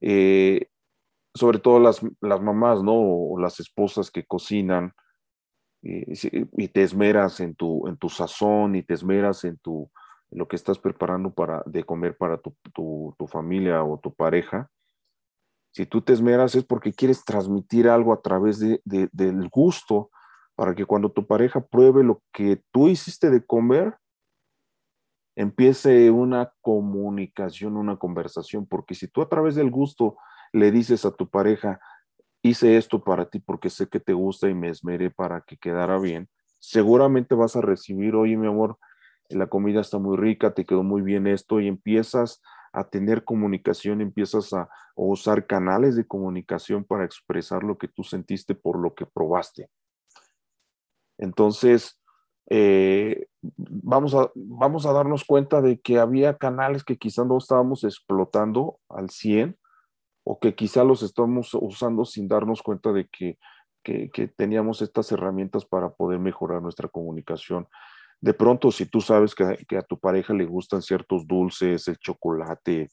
eh, 0.00 0.68
sobre 1.34 1.58
todo 1.58 1.78
las, 1.78 2.02
mamás, 2.20 2.82
¿no? 2.82 2.94
O 2.94 3.38
las 3.38 3.60
esposas 3.60 4.10
que 4.10 4.24
cocinan 4.24 4.92
eh, 5.82 6.12
y 6.56 6.68
te 6.68 6.82
esmeras 6.82 7.40
en 7.40 7.54
tu, 7.54 7.86
en 7.86 7.96
tu 7.96 8.08
sazón 8.08 8.74
y 8.74 8.82
te 8.82 8.94
esmeras 8.94 9.44
en, 9.44 9.58
tu, 9.58 9.90
lo 10.30 10.48
que 10.48 10.56
estás 10.56 10.78
preparando 10.78 11.32
para, 11.32 11.62
de 11.66 11.84
comer 11.84 12.16
para 12.16 12.38
tu, 12.38 13.14
familia 13.28 13.82
o 13.84 13.98
tu 13.98 14.12
pareja. 14.14 14.70
Si 15.78 15.86
tú 15.86 16.02
te 16.02 16.12
esmeras 16.12 16.56
es 16.56 16.64
porque 16.64 16.92
quieres 16.92 17.24
transmitir 17.24 17.88
algo 17.88 18.12
a 18.12 18.20
través 18.20 18.58
de, 18.58 18.80
del 18.84 19.48
gusto 19.48 20.10
para 20.56 20.74
que 20.74 20.84
cuando 20.84 21.12
tu 21.12 21.24
pareja 21.24 21.64
pruebe 21.64 22.02
lo 22.02 22.20
que 22.32 22.60
tú 22.72 22.88
hiciste 22.88 23.30
de 23.30 23.46
comer, 23.46 23.96
empiece 25.36 26.10
una 26.10 26.52
comunicación, 26.62 27.76
una 27.76 27.96
conversación, 27.96 28.66
porque 28.66 28.96
si 28.96 29.06
tú 29.06 29.22
a 29.22 29.28
través 29.28 29.54
del 29.54 29.70
gusto 29.70 30.16
le 30.52 30.72
dices 30.72 31.04
a 31.04 31.12
tu 31.12 31.30
pareja, 31.30 31.78
hice 32.42 32.76
esto 32.76 33.04
para 33.04 33.30
ti 33.30 33.38
porque 33.38 33.70
sé 33.70 33.86
que 33.86 34.00
te 34.00 34.14
gusta 34.14 34.48
y 34.48 34.54
me 34.54 34.70
esmeré 34.70 35.12
para 35.12 35.42
que 35.42 35.56
quedara 35.58 35.96
bien, 36.00 36.28
seguramente 36.58 37.36
vas 37.36 37.54
a 37.54 37.60
recibir, 37.60 38.16
oye 38.16 38.36
mi 38.36 38.48
amor, 38.48 38.80
la 39.28 39.46
comida 39.46 39.80
está 39.80 40.00
muy 40.00 40.16
rica, 40.16 40.54
te 40.54 40.66
quedó 40.66 40.82
muy 40.82 41.02
bien 41.02 41.28
esto 41.28 41.60
y 41.60 41.68
empiezas 41.68 42.42
a 42.72 42.84
tener 42.84 43.24
comunicación, 43.24 44.00
empiezas 44.00 44.52
a, 44.52 44.68
usar 44.94 45.46
canales 45.46 45.94
de 45.94 46.06
comunicación 46.06 46.84
para 46.84 47.04
expresar 47.04 47.62
lo 47.62 47.78
que 47.78 47.86
tú 47.86 48.02
sentiste 48.02 48.56
por 48.56 48.78
lo 48.78 48.94
que 48.94 49.06
probaste. 49.06 49.70
Entonces, 51.18 52.00
eh, 52.50 53.26
vamos, 53.42 54.14
a, 54.14 54.30
vamos 54.34 54.86
a 54.86 54.92
darnos 54.92 55.24
cuenta 55.24 55.60
de 55.60 55.78
que 55.80 55.98
había 55.98 56.36
canales 56.36 56.82
que 56.82 56.96
quizás 56.96 57.26
no 57.26 57.38
estábamos 57.38 57.84
explotando 57.84 58.80
al 58.88 59.10
100 59.10 59.56
o 60.24 60.40
que 60.40 60.54
quizá 60.54 60.84
los 60.84 61.02
estamos 61.02 61.54
usando 61.54 62.04
sin 62.04 62.28
darnos 62.28 62.62
cuenta 62.62 62.92
de 62.92 63.08
que, 63.08 63.38
que, 63.82 64.28
teníamos 64.36 64.82
estas 64.82 65.10
herramientas 65.12 65.64
para 65.64 65.90
poder 65.90 66.18
mejorar 66.18 66.60
nuestra 66.60 66.88
comunicación. 66.88 67.66
De 68.20 68.34
pronto, 68.34 68.72
si 68.72 68.86
tú 68.86 69.00
sabes 69.00 69.34
que, 69.34 69.76
a 69.76 69.82
tu 69.82 69.98
pareja 69.98 70.34
le 70.34 70.44
gustan 70.44 70.82
ciertos 70.82 71.26
dulces, 71.26 71.86
el 71.88 71.98
chocolate, 71.98 72.88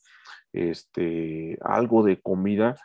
este, 0.54 1.58
algo 1.62 2.04
de 2.04 2.22
comida, 2.22 2.76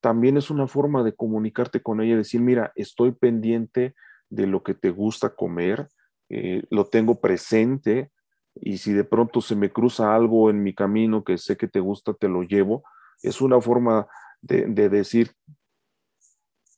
también 0.00 0.36
es 0.36 0.50
una 0.50 0.66
forma 0.66 1.02
de 1.02 1.14
comunicarte 1.14 1.82
con 1.82 2.00
ella, 2.00 2.16
decir, 2.16 2.40
mira, 2.40 2.72
estoy 2.76 3.12
pendiente 3.12 3.94
de 4.30 4.46
lo 4.46 4.62
que 4.62 4.74
te 4.74 4.90
gusta 4.90 5.34
comer, 5.34 5.88
eh, 6.28 6.62
lo 6.70 6.86
tengo 6.86 7.20
presente 7.20 8.10
y 8.54 8.78
si 8.78 8.92
de 8.92 9.04
pronto 9.04 9.40
se 9.40 9.56
me 9.56 9.70
cruza 9.70 10.14
algo 10.14 10.50
en 10.50 10.62
mi 10.62 10.74
camino 10.74 11.24
que 11.24 11.38
sé 11.38 11.56
que 11.56 11.68
te 11.68 11.80
gusta, 11.80 12.12
te 12.14 12.28
lo 12.28 12.42
llevo. 12.42 12.82
Es 13.22 13.40
una 13.40 13.60
forma 13.60 14.06
de, 14.40 14.88
decir, 14.88 15.32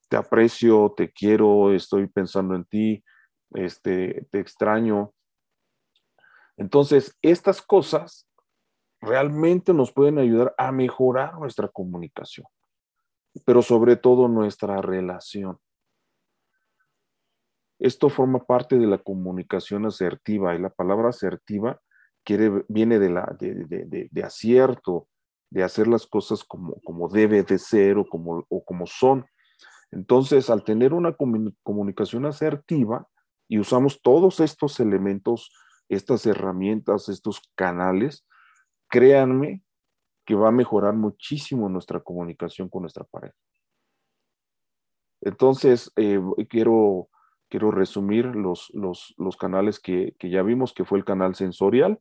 te 0.09 0.17
aprecio, 0.17 0.93
te 0.97 1.11
quiero, 1.11 1.73
estoy 1.73 2.07
pensando 2.07 2.55
en 2.55 2.65
ti, 2.65 3.05
este, 3.55 4.27
te 4.31 4.41
extraño. 4.41 5.13
Entonces, 6.57 7.17
estas 7.23 7.63
cosas 7.63 8.29
realmente 9.01 9.73
nos 9.73 9.93
pueden 9.93 10.19
ayudar 10.19 10.55
a 10.59 10.73
mejorar 10.73 11.39
nuestra 11.39 11.69
comunicación, 11.69 12.47
pero 13.45 13.63
sobre 13.63 13.97
todo 13.97 14.29
nuestra 14.29 14.81
relación. 14.83 15.59
Esto 17.79 18.11
forma 18.11 18.45
parte 18.45 18.79
de 18.79 18.87
la 18.87 18.99
comunicación 18.99 19.87
asertiva 19.87 20.55
y 20.55 20.59
la 20.59 20.69
palabra 20.69 21.09
asertiva 21.09 21.81
viene 22.69 22.99
de, 22.99 23.09
la, 23.09 23.37
de, 23.41 24.23
acierto, 24.23 25.09
de 25.49 25.63
hacer 25.63 25.89
las 25.89 26.07
cosas 26.07 26.45
como, 26.45 26.75
como 26.85 27.09
debe 27.09 27.43
de 27.43 27.59
ser 27.59 27.97
o 27.97 28.05
como, 28.05 28.45
o 28.49 28.65
como 28.65 28.87
son. 28.87 29.25
Entonces, 29.91 30.51
al 30.51 30.63
tener 30.63 30.93
una 30.93 31.17
comunicación 31.63 32.27
asertiva 32.27 33.09
y 33.51 33.59
usamos 33.59 34.01
todos 34.01 34.39
estos 34.39 34.79
elementos, 34.79 35.53
estas 35.89 36.25
herramientas, 36.25 37.09
estos 37.09 37.43
canales, 37.57 38.25
créanme 38.89 39.65
que 40.25 40.37
va 40.37 40.49
a 40.49 40.53
mejorar 40.53 40.95
muchísimo 40.95 41.69
nuestra 41.69 41.99
comunicación 41.99 42.69
con 42.69 42.83
nuestra 42.83 43.03
pareja. 43.03 43.35
Entonces, 45.21 45.93
eh, 45.97 46.21
quiero 46.49 47.11
quiero 47.51 47.73
resumir 47.73 48.27
los, 48.27 48.71
los, 48.73 49.37
canales 49.37 49.81
que, 49.81 50.15
ya 50.23 50.43
vimos, 50.43 50.73
que 50.73 50.85
fue 50.85 50.99
el 50.99 51.05
canal 51.05 51.35
sensorial. 51.35 52.01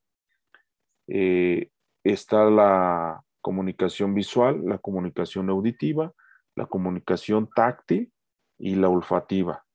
Eh, 1.07 1.71
está 2.03 2.45
la 2.45 3.23
comunicación 3.41 4.13
visual, 4.13 4.63
la 4.63 4.77
comunicación 4.77 5.49
auditiva, 5.49 6.13
la 6.55 6.67
comunicación 6.67 7.49
táctil 7.53 8.13
y 8.59 8.75
la 8.75 8.89
olfativa. 8.89 9.65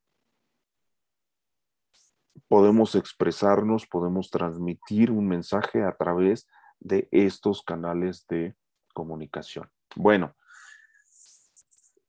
Podemos 2.55 2.95
expresarnos, 2.95 3.85
podemos 3.85 4.31
transmitir 4.31 5.11
un 5.11 5.27
mensaje 5.27 5.83
a 5.83 5.97
través 5.97 6.47
de 6.79 7.09
estos 7.11 7.65
canales 7.65 8.29
de 8.29 8.55
comunicación. 8.95 9.69
Bueno, 9.97 10.37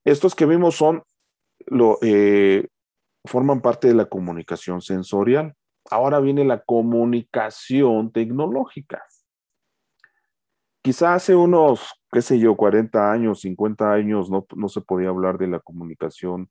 estos 0.04 0.36
que 0.36 0.46
vimos 0.46 0.76
son 0.76 1.02
lo, 1.66 1.98
eh, 2.00 2.68
forman 3.24 3.60
parte 3.60 3.88
de 3.88 3.94
la 3.94 4.04
comunicación 4.04 4.82
sensorial. 4.82 5.56
Ahora 5.90 6.20
viene 6.20 6.44
la 6.44 6.62
comunicación 6.62 8.12
tecnológica. 8.12 9.02
Quizá 10.80 11.14
hace 11.14 11.34
unos, 11.34 11.90
qué 12.12 12.22
sé 12.22 12.38
yo, 12.38 12.56
40 12.56 13.10
años, 13.10 13.40
50 13.40 13.92
años, 13.92 14.30
no, 14.30 14.68
se 14.68 14.80
podía 14.80 15.08
hablar 15.08 15.38
de 15.38 15.48
la 15.48 15.58
comunicación 15.58 16.48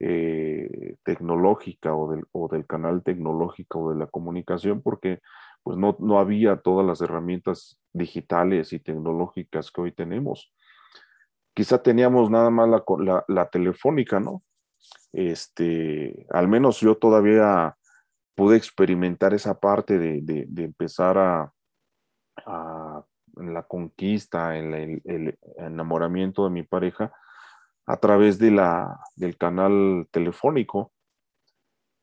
eh, 0.00 0.96
tecnológica 1.04 1.94
o 1.94 2.10
del, 2.10 2.24
o 2.32 2.48
del, 2.48 2.66
canal 2.66 3.02
tecnológico 3.02 3.80
o 3.80 3.92
de 3.92 3.98
la 3.98 4.06
comunicación 4.06 4.82
porque 4.82 5.20
pues 5.62 5.76
no, 5.76 5.96
no 6.00 6.18
había 6.18 6.56
todas 6.56 6.86
las 6.86 7.00
herramientas 7.00 7.78
digitales 7.92 8.72
y 8.72 8.80
tecnológicas 8.80 9.70
que 9.70 9.80
hoy 9.82 9.92
tenemos. 9.92 10.52
Quizá 11.54 11.82
teníamos 11.82 12.30
nada 12.30 12.50
más 12.50 12.68
la, 12.68 13.24
la 13.28 13.50
telefónica, 13.50 14.20
¿no? 14.20 14.42
este, 15.12 16.26
al 16.30 16.48
menos 16.48 16.80
yo 16.80 16.96
todavía 16.96 17.76
pude 18.34 18.56
experimentar 18.56 19.34
esa 19.34 19.58
parte 19.58 19.98
de, 19.98 20.46
empezar 20.56 21.18
a, 21.18 21.52
en 23.36 23.54
la 23.54 23.62
conquista, 23.64 24.56
en 24.56 24.74
el, 25.04 25.38
enamoramiento 25.58 26.44
de 26.44 26.50
mi 26.50 26.62
pareja 26.62 27.12
a 27.86 27.96
través 27.98 28.38
de 28.38 28.50
la, 28.50 29.00
del 29.16 29.36
canal 29.36 30.08
telefónico. 30.10 30.92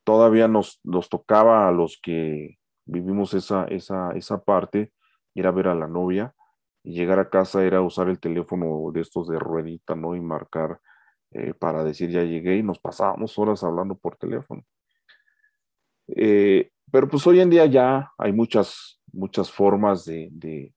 Todavía 0.03 0.48
nos, 0.48 0.79
nos 0.84 1.10
tocaba 1.10 1.67
a 1.67 1.72
los 1.72 2.00
que 2.01 2.57
vivimos 2.86 3.34
esa, 3.34 3.65
esa, 3.65 4.12
esa 4.12 4.43
parte, 4.43 4.93
ir 5.34 5.48
a 5.48 5.51
ver 5.51 5.67
a 5.67 5.75
la 5.75 5.88
novia 5.88 6.34
y 6.84 6.93
llegar 6.93 7.19
a 7.19 7.29
casa 7.29 7.65
era 7.65 7.81
usar 7.81 8.10
el 8.10 8.19
teléfono 8.19 8.91
de 8.93 9.01
estos 9.01 9.27
de 9.27 9.39
ruedita, 9.39 9.96
¿no? 9.96 10.15
Y 10.15 10.22
marcar 10.22 10.79
eh, 11.31 11.53
para 11.53 11.84
decir 11.84 12.10
ya 12.10 12.24
llegué 12.24 12.55
y 12.55 12.63
nos 12.63 12.79
pasábamos 12.79 13.38
horas 13.38 13.63
hablando 13.63 13.96
por 13.96 14.15
teléfono. 14.15 14.63
Eh, 16.07 16.72
pero 16.91 17.10
pues 17.10 17.27
hoy 17.27 17.41
en 17.41 17.50
día 17.50 17.65
ya 17.65 18.12
hay 18.17 18.31
muchas, 18.31 19.01
muchas 19.12 19.51
formas 19.51 20.05
de, 20.05 20.74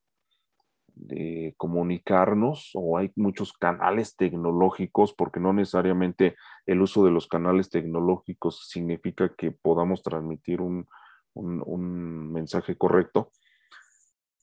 de, 1.00 1.54
comunicarnos 1.56 2.70
o 2.74 2.98
hay 2.98 3.12
muchos 3.16 3.52
canales 3.52 4.16
tecnológicos 4.16 5.12
porque 5.12 5.40
no 5.40 5.52
necesariamente 5.52 6.36
el 6.66 6.80
uso 6.80 7.04
de 7.04 7.10
los 7.10 7.26
canales 7.26 7.70
tecnológicos 7.70 8.68
significa 8.68 9.34
que 9.36 9.50
podamos 9.50 10.02
transmitir 10.02 10.60
un, 10.60 10.86
un, 11.34 11.62
un 11.64 12.32
mensaje 12.32 12.76
correcto, 12.76 13.30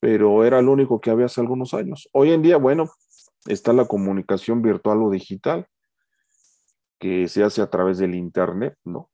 pero 0.00 0.44
era 0.44 0.62
lo 0.62 0.72
único 0.72 1.00
que 1.00 1.10
había 1.10 1.26
hace 1.26 1.40
algunos 1.40 1.74
años. 1.74 2.08
Hoy 2.12 2.32
en 2.32 2.42
día, 2.42 2.56
bueno, 2.56 2.90
está 3.46 3.72
la 3.72 3.86
comunicación 3.86 4.62
virtual 4.62 5.02
o 5.02 5.10
digital 5.10 5.66
que 6.98 7.28
se 7.28 7.44
hace 7.44 7.62
a 7.62 7.70
través 7.70 7.98
del 7.98 8.14
Internet, 8.14 8.76
¿no? 8.84 9.10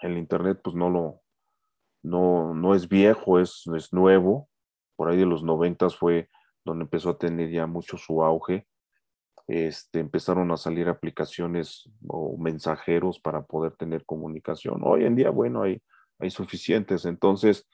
El 0.00 0.18
Internet 0.18 0.60
pues 0.62 0.76
no 0.76 0.90
lo, 0.90 1.22
no, 2.02 2.54
no 2.54 2.74
es 2.74 2.88
viejo, 2.88 3.40
es, 3.40 3.64
es 3.74 3.92
nuevo. 3.92 4.48
Por 4.96 5.08
ahí 5.08 5.16
de 5.16 5.26
los 5.26 5.42
noventas 5.42 5.96
fue 5.96 6.28
donde 6.64 6.84
empezó 6.84 7.10
a 7.10 7.18
tener 7.18 7.50
ya 7.50 7.66
mucho 7.66 7.96
su 7.96 8.22
auge. 8.22 8.66
Este, 9.46 10.00
empezaron 10.00 10.50
a 10.52 10.56
salir 10.56 10.88
aplicaciones 10.88 11.90
o 12.06 12.38
mensajeros 12.38 13.20
para 13.20 13.42
poder 13.42 13.72
tener 13.76 14.04
comunicación. 14.04 14.80
Hoy 14.82 15.04
en 15.04 15.16
día, 15.16 15.30
bueno, 15.30 15.62
hay, 15.62 15.82
hay 16.18 16.30
suficientes. 16.30 17.04
Entonces, 17.04 17.68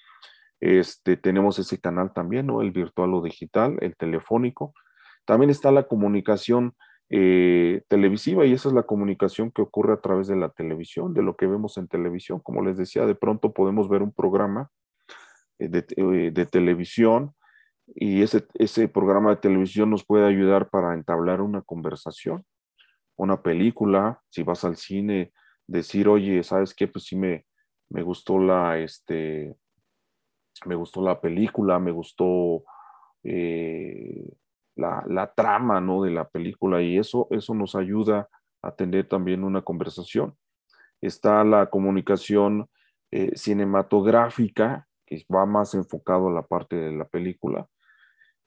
este, 0.61 1.17
tenemos 1.17 1.59
ese 1.59 1.79
canal 1.79 2.13
también, 2.13 2.47
¿no? 2.47 2.61
El 2.61 2.73
virtual 2.73 3.15
o 3.15 3.23
digital, 3.23 3.79
el 3.81 3.97
telefónico. 3.97 4.75
También 5.25 5.51
está 5.51 5.71
la 5.71 5.85
comunicación 5.85 6.75
eh, 7.09 7.83
televisiva 7.89 8.47
y 8.47 8.53
esa 8.53 8.69
es 8.69 8.75
la 8.75 8.85
comunicación 8.85 9.51
que 9.51 9.63
ocurre 9.63 9.95
a 9.95 10.01
través 10.01 10.29
de 10.29 10.37
la 10.37 10.51
televisión, 10.51 11.13
de 11.13 11.23
lo 11.23 11.35
que 11.35 11.47
vemos 11.47 11.77
en 11.77 11.89
televisión. 11.89 12.41
Como 12.41 12.63
les 12.63 12.77
decía, 12.77 13.07
de 13.07 13.15
pronto 13.15 13.53
podemos 13.53 13.89
ver 13.89 14.03
un 14.03 14.13
programa 14.13 14.71
eh, 15.59 15.69
eh, 15.97 16.31
de, 16.33 16.47
televisión 16.47 17.35
y 17.95 18.23
ese, 18.23 18.47
ese 18.55 18.89
programa 18.89 19.31
de 19.31 19.37
televisión 19.37 19.91
nos 19.91 20.05
puede 20.05 20.27
ayudar 20.27 20.71
para 20.71 20.95
entablar 20.95 21.41
una 21.41 21.63
conversación, 21.63 22.45
una 23.17 23.43
película, 23.43 24.23
si 24.29 24.43
vas 24.43 24.65
al 24.65 24.77
cine, 24.77 25.33
decir, 25.67 26.09
oye, 26.09 26.43
¿sabes 26.43 26.75
qué? 26.75 26.89
Pues 26.89 27.05
sí 27.05 27.17
me, 27.17 27.47
me 27.91 28.03
gustó 28.03 28.39
la, 28.39 28.79
este, 28.79 29.55
me 30.67 30.75
gustó 30.75 31.03
la 31.03 31.21
película, 31.21 31.79
me 31.79 31.91
gustó 31.91 32.65
la, 34.77 35.33
trama 35.37 35.81
¿no? 35.81 36.03
de 36.03 36.11
la 36.11 36.29
película 36.29 36.83
y 36.83 36.99
eso, 36.99 37.27
eso 37.31 37.55
nos 37.55 37.75
ayuda 37.75 38.29
a 38.63 38.75
tener 38.75 39.09
también 39.09 39.45
una 39.45 39.63
conversación. 39.63 40.37
Está 41.01 41.45
la 41.45 41.71
comunicación 41.71 42.69
eh, 43.11 43.33
cinematográfica, 43.37 44.87
que 45.07 45.25
va 45.35 45.47
más 45.47 45.75
enfocado 45.75 46.29
a 46.29 46.33
la 46.33 46.43
parte 46.43 46.77
de 46.77 46.93
la 46.93 47.07
película. 47.07 47.67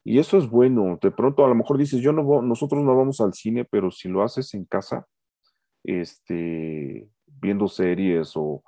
Y 0.03 0.19
eso 0.19 0.37
es 0.37 0.49
bueno. 0.49 0.97
De 1.01 1.11
pronto 1.11 1.45
a 1.45 1.47
lo 1.47 1.55
mejor 1.55 1.77
dices, 1.77 2.01
yo 2.01 2.11
no 2.11 2.41
nosotros 2.41 2.83
no 2.83 2.95
vamos 2.95 3.21
al 3.21 3.33
cine, 3.33 3.65
pero 3.65 3.91
si 3.91 4.09
lo 4.09 4.23
haces 4.23 4.53
en 4.53 4.65
casa, 4.65 5.07
este, 5.83 7.07
viendo 7.25 7.67
series 7.67 8.33
o, 8.35 8.63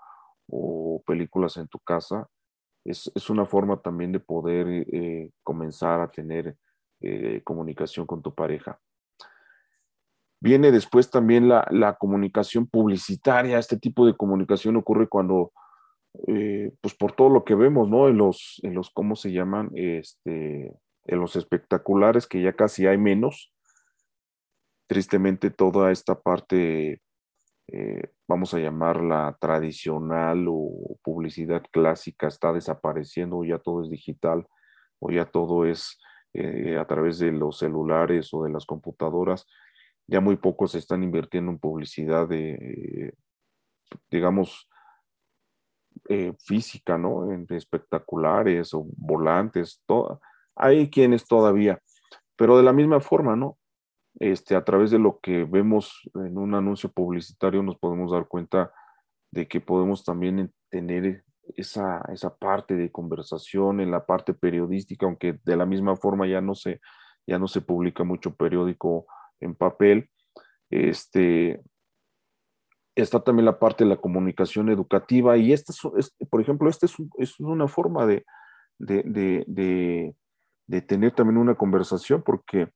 películas 1.06 1.58
en 1.58 1.67
tu 1.67 1.80
casa, 1.80 2.28
es, 2.86 3.30
una 3.30 3.45
forma 3.45 3.82
también 3.82 4.12
de 4.12 4.19
poder 4.19 4.67
eh, 4.69 5.32
comenzar 5.43 6.02
a 6.02 6.10
tener 6.10 6.56
eh, 7.02 7.41
comunicación 7.43 8.06
con 8.06 8.21
tu 8.21 8.34
pareja. 8.34 8.80
Viene 10.41 10.71
después 10.71 11.10
también 11.10 11.50
la, 11.50 11.98
comunicación 12.00 12.67
publicitaria. 12.67 13.58
Este 13.58 13.78
tipo 13.78 14.06
de 14.06 14.15
comunicación 14.15 14.76
ocurre 14.76 15.08
cuando, 15.08 15.52
eh, 16.28 16.71
pues 16.82 16.93
por 16.95 17.13
todo 17.13 17.30
lo 17.30 17.43
que 17.43 17.56
vemos, 17.56 17.89
¿no? 17.89 18.08
En 18.08 18.17
los, 18.17 18.60
en 18.63 18.76
los 18.76 18.91
¿cómo 18.91 19.15
se 19.15 19.32
llaman? 19.32 19.71
Este, 19.74 20.71
en 21.05 21.19
los 21.19 21.35
espectaculares, 21.35 22.27
que 22.27 22.41
ya 22.41 22.53
casi 22.53 22.87
hay 22.87 22.97
menos. 22.97 23.53
Tristemente, 24.87 25.49
toda 25.49 25.91
esta 25.91 26.19
parte, 26.19 27.01
eh, 27.67 28.11
vamos 28.27 28.53
a 28.53 28.59
llamarla 28.59 29.37
tradicional 29.39 30.45
o 30.47 30.97
publicidad 31.03 31.63
clásica, 31.71 32.27
está 32.27 32.53
desapareciendo, 32.53 33.43
ya 33.43 33.59
todo 33.59 33.83
es 33.83 33.89
digital, 33.89 34.47
o 34.99 35.11
ya 35.11 35.25
todo 35.25 35.65
es 35.65 35.99
eh, 36.33 36.77
a 36.77 36.85
través 36.85 37.19
de 37.19 37.31
los 37.31 37.59
celulares 37.59 38.33
o 38.33 38.43
de 38.43 38.51
las 38.51 38.65
computadoras. 38.65 39.47
Ya 40.07 40.21
muy 40.21 40.35
pocos 40.35 40.71
se 40.73 40.79
están 40.79 41.03
invirtiendo 41.03 41.51
en 41.51 41.59
publicidad 41.59 42.27
de, 42.27 43.15
digamos, 44.09 44.69
eh, 46.09 46.33
física, 46.39 46.97
¿no? 46.97 47.31
En 47.31 47.47
espectaculares 47.49 48.73
o 48.73 48.85
volantes, 48.97 49.81
todo. 49.85 50.21
Hay 50.55 50.89
quienes 50.89 51.25
todavía, 51.25 51.79
pero 52.35 52.57
de 52.57 52.63
la 52.63 52.73
misma 52.73 52.99
forma, 52.99 53.35
¿no? 53.35 53.57
Este, 54.19 54.55
a 54.55 54.63
través 54.63 54.91
de 54.91 54.99
lo 54.99 55.19
que 55.19 55.43
vemos 55.43 56.09
en 56.15 56.37
un 56.37 56.55
anuncio 56.55 56.89
publicitario 56.89 57.61
nos 57.61 57.77
podemos 57.77 58.11
dar 58.11 58.27
cuenta 58.27 58.71
de 59.31 59.47
que 59.47 59.59
podemos 59.59 60.05
también 60.05 60.53
tener 60.69 61.25
esa, 61.55 62.01
esa 62.13 62.35
parte 62.35 62.75
de 62.75 62.91
conversación 62.91 63.81
en 63.81 63.91
la 63.91 64.05
parte 64.05 64.33
periodística, 64.33 65.05
aunque 65.05 65.39
de 65.43 65.57
la 65.57 65.65
misma 65.65 65.97
forma 65.97 66.27
ya 66.27 66.39
no 66.39 66.55
se, 66.55 66.79
ya 67.27 67.37
no 67.37 67.47
se 67.47 67.61
publica 67.61 68.03
mucho 68.03 68.33
periódico 68.35 69.05
en 69.41 69.55
papel. 69.55 70.09
Este, 70.69 71.61
está 72.95 73.21
también 73.21 73.45
la 73.45 73.59
parte 73.59 73.83
de 73.83 73.89
la 73.89 73.97
comunicación 73.97 74.69
educativa 74.69 75.37
y 75.37 75.53
esta 75.53 75.73
es, 75.97 76.15
por 76.29 76.41
ejemplo, 76.41 76.69
esta 76.69 76.85
es, 76.85 76.95
es, 77.17 77.39
una 77.39 77.67
forma 77.67 78.05
de, 78.05 78.25
de, 78.79 80.15
tener 80.67 81.13
también 81.13 81.38
una 81.38 81.56
conversación 81.56 82.21
porque 82.23 82.71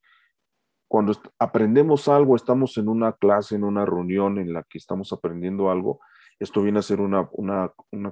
cuando 0.89 1.13
aprendemos 1.38 2.08
algo, 2.08 2.36
estamos 2.36 2.75
en 2.78 2.89
una 2.89 3.13
clase, 3.13 3.56
en 3.56 3.63
una 3.63 3.86
reunión 3.86 4.39
en 4.39 4.54
la 4.54 4.63
que 4.63 4.80
estamos 4.80 5.13
aprendiendo 5.13 5.69
algo, 5.69 5.99
esto 6.39 6.63
viene 6.63 6.80
a 6.80 6.84
ser 6.84 6.99
una, 6.99 7.30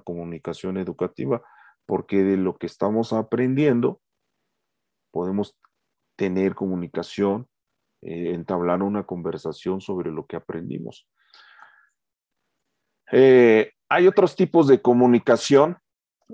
comunicación 0.04 0.78
educativa, 0.78 1.42
porque 1.88 2.24
de 2.24 2.38
lo 2.38 2.58
que 2.58 2.68
estamos 2.68 3.14
aprendiendo 3.14 4.00
podemos 5.12 5.58
tener 6.16 6.54
comunicación, 6.54 7.48
eh, 8.04 8.34
entablar 8.34 8.84
una 8.84 9.06
conversación 9.06 9.82
sobre 9.82 10.12
lo 10.12 10.28
que 10.28 10.36
aprendimos. 10.36 11.10
Eh, 13.12 13.72
hay 13.90 14.08
otros 14.08 14.36
tipos 14.36 14.68
de 14.68 14.82
comunicación, 14.82 15.78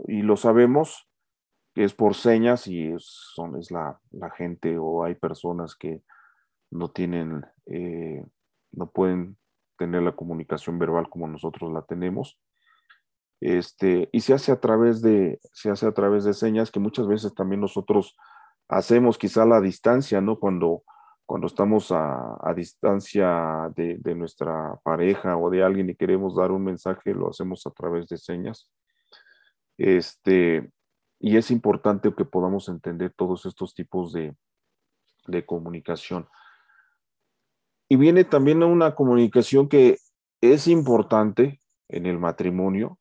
y 0.07 0.23
lo 0.23 0.35
sabemos, 0.35 1.07
es 1.75 1.93
por 1.93 2.15
señas 2.15 2.67
y 2.67 2.87
es, 2.87 3.05
son, 3.05 3.57
es 3.57 3.71
la, 3.71 3.99
gente 4.35 4.77
o 4.77 5.03
hay 5.03 5.15
personas 5.15 5.75
que 5.75 6.03
no 6.69 6.91
tienen, 6.91 7.45
eh, 7.65 8.23
no 8.71 8.91
pueden 8.91 9.37
tener 9.77 10.03
la 10.03 10.15
comunicación 10.15 10.77
verbal 10.79 11.09
como 11.09 11.27
nosotros 11.27 11.71
la 11.71 11.81
tenemos. 11.83 12.39
Este, 13.41 14.09
y 14.11 14.21
se 14.21 14.33
hace 14.33 14.51
a 14.51 14.59
través 14.59 15.01
de, 15.01 15.39
se 15.51 15.69
hace 15.69 15.85
a 15.85 15.91
través 15.91 16.23
de 16.23 16.33
señas 16.33 16.71
que 16.71 16.79
muchas 16.79 17.07
veces 17.07 17.33
también 17.33 17.61
nosotros 17.61 18.15
hacemos 18.69 19.17
quizá 19.17 19.45
la 19.45 19.59
distancia, 19.59 20.21
¿no? 20.21 20.39
Cuando, 20.39 20.83
cuando 21.25 21.47
estamos 21.47 21.91
a, 21.91 22.53
distancia 22.55 23.69
de, 23.75 23.97
de, 23.99 24.15
nuestra 24.15 24.79
pareja 24.83 25.35
o 25.37 25.49
de 25.49 25.63
alguien 25.63 25.89
y 25.89 25.95
queremos 25.95 26.35
dar 26.35 26.51
un 26.51 26.63
mensaje, 26.63 27.13
lo 27.13 27.29
hacemos 27.29 27.65
a 27.67 27.71
través 27.71 28.07
de 28.07 28.17
señas. 28.17 28.71
Este, 29.77 30.71
y 31.25 31.37
es 31.37 31.51
importante 31.51 32.13
que 32.13 32.25
podamos 32.25 32.67
entender 32.67 33.13
todos 33.15 33.45
estos 33.45 33.73
tipos 33.73 34.11
de, 34.11 34.35
comunicación. 35.45 36.27
Y 37.87 37.95
viene 37.95 38.25
también 38.25 38.61
una 38.61 38.93
comunicación 38.93 39.69
que 39.69 39.99
es 40.41 40.67
importante 40.67 41.61
en 41.87 42.07
el 42.07 42.19
matrimonio 42.19 42.99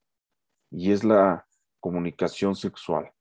y 0.70 0.92
es 0.92 1.02
la 1.02 1.48
comunicación 1.80 2.54
sexual. 2.54 3.12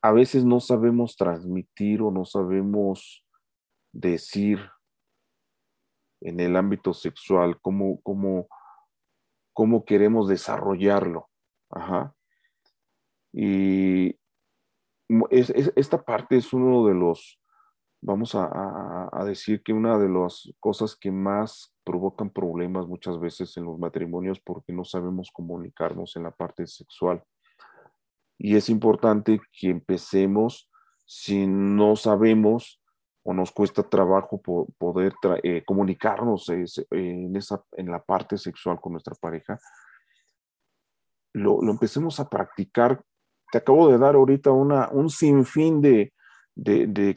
A 0.00 0.12
veces 0.12 0.44
no 0.44 0.60
sabemos 0.60 1.16
transmitir 1.16 2.02
o 2.02 2.12
no 2.12 2.24
sabemos 2.24 3.26
decir 3.90 4.60
en 6.20 6.38
el 6.38 6.54
ámbito 6.54 6.94
sexual 6.94 7.60
cómo, 7.60 8.00
cómo, 8.02 8.46
cómo 9.52 9.84
queremos 9.84 10.28
desarrollarlo. 10.28 11.28
Ajá. 11.68 12.14
Y 13.32 14.18
esta 15.30 16.02
parte 16.02 16.36
es 16.36 16.52
uno 16.52 16.86
de 16.86 16.94
los, 16.94 17.40
vamos 18.00 18.32
a, 18.34 19.10
decir 19.24 19.62
que 19.62 19.72
una 19.72 19.98
de 19.98 20.08
las 20.08 20.52
cosas 20.60 20.96
que 20.96 21.10
más 21.10 21.74
provocan 21.84 22.30
problemas 22.30 22.86
muchas 22.86 23.18
veces 23.18 23.56
en 23.56 23.64
los 23.64 23.78
matrimonios 23.78 24.40
porque 24.40 24.72
no 24.72 24.84
sabemos 24.84 25.30
comunicarnos 25.32 26.16
en 26.16 26.24
la 26.24 26.30
parte 26.30 26.66
sexual. 26.66 27.22
Y 28.38 28.56
es 28.56 28.68
importante 28.68 29.40
que 29.52 29.70
empecemos, 29.70 30.70
si 31.04 31.46
no 31.46 31.96
sabemos 31.96 32.80
o 33.24 33.34
nos 33.34 33.50
cuesta 33.50 33.82
trabajo 33.82 34.40
poder 34.78 35.14
eh, 35.42 35.64
comunicarnos 35.66 36.48
en, 36.48 37.36
esa, 37.36 37.62
en 37.72 37.90
la 37.90 38.02
parte 38.02 38.38
sexual 38.38 38.80
con 38.80 38.92
nuestra 38.92 39.14
pareja, 39.16 39.58
lo, 41.34 41.60
lo 41.60 41.72
empecemos 41.72 42.20
a 42.20 42.28
practicar 42.28 43.02
te 43.50 43.58
acabo 43.58 43.90
de 43.90 43.98
dar 43.98 44.14
ahorita 44.14 44.50
una, 44.50 44.88
un 44.90 45.10
sinfín 45.10 45.80
de, 45.80 46.12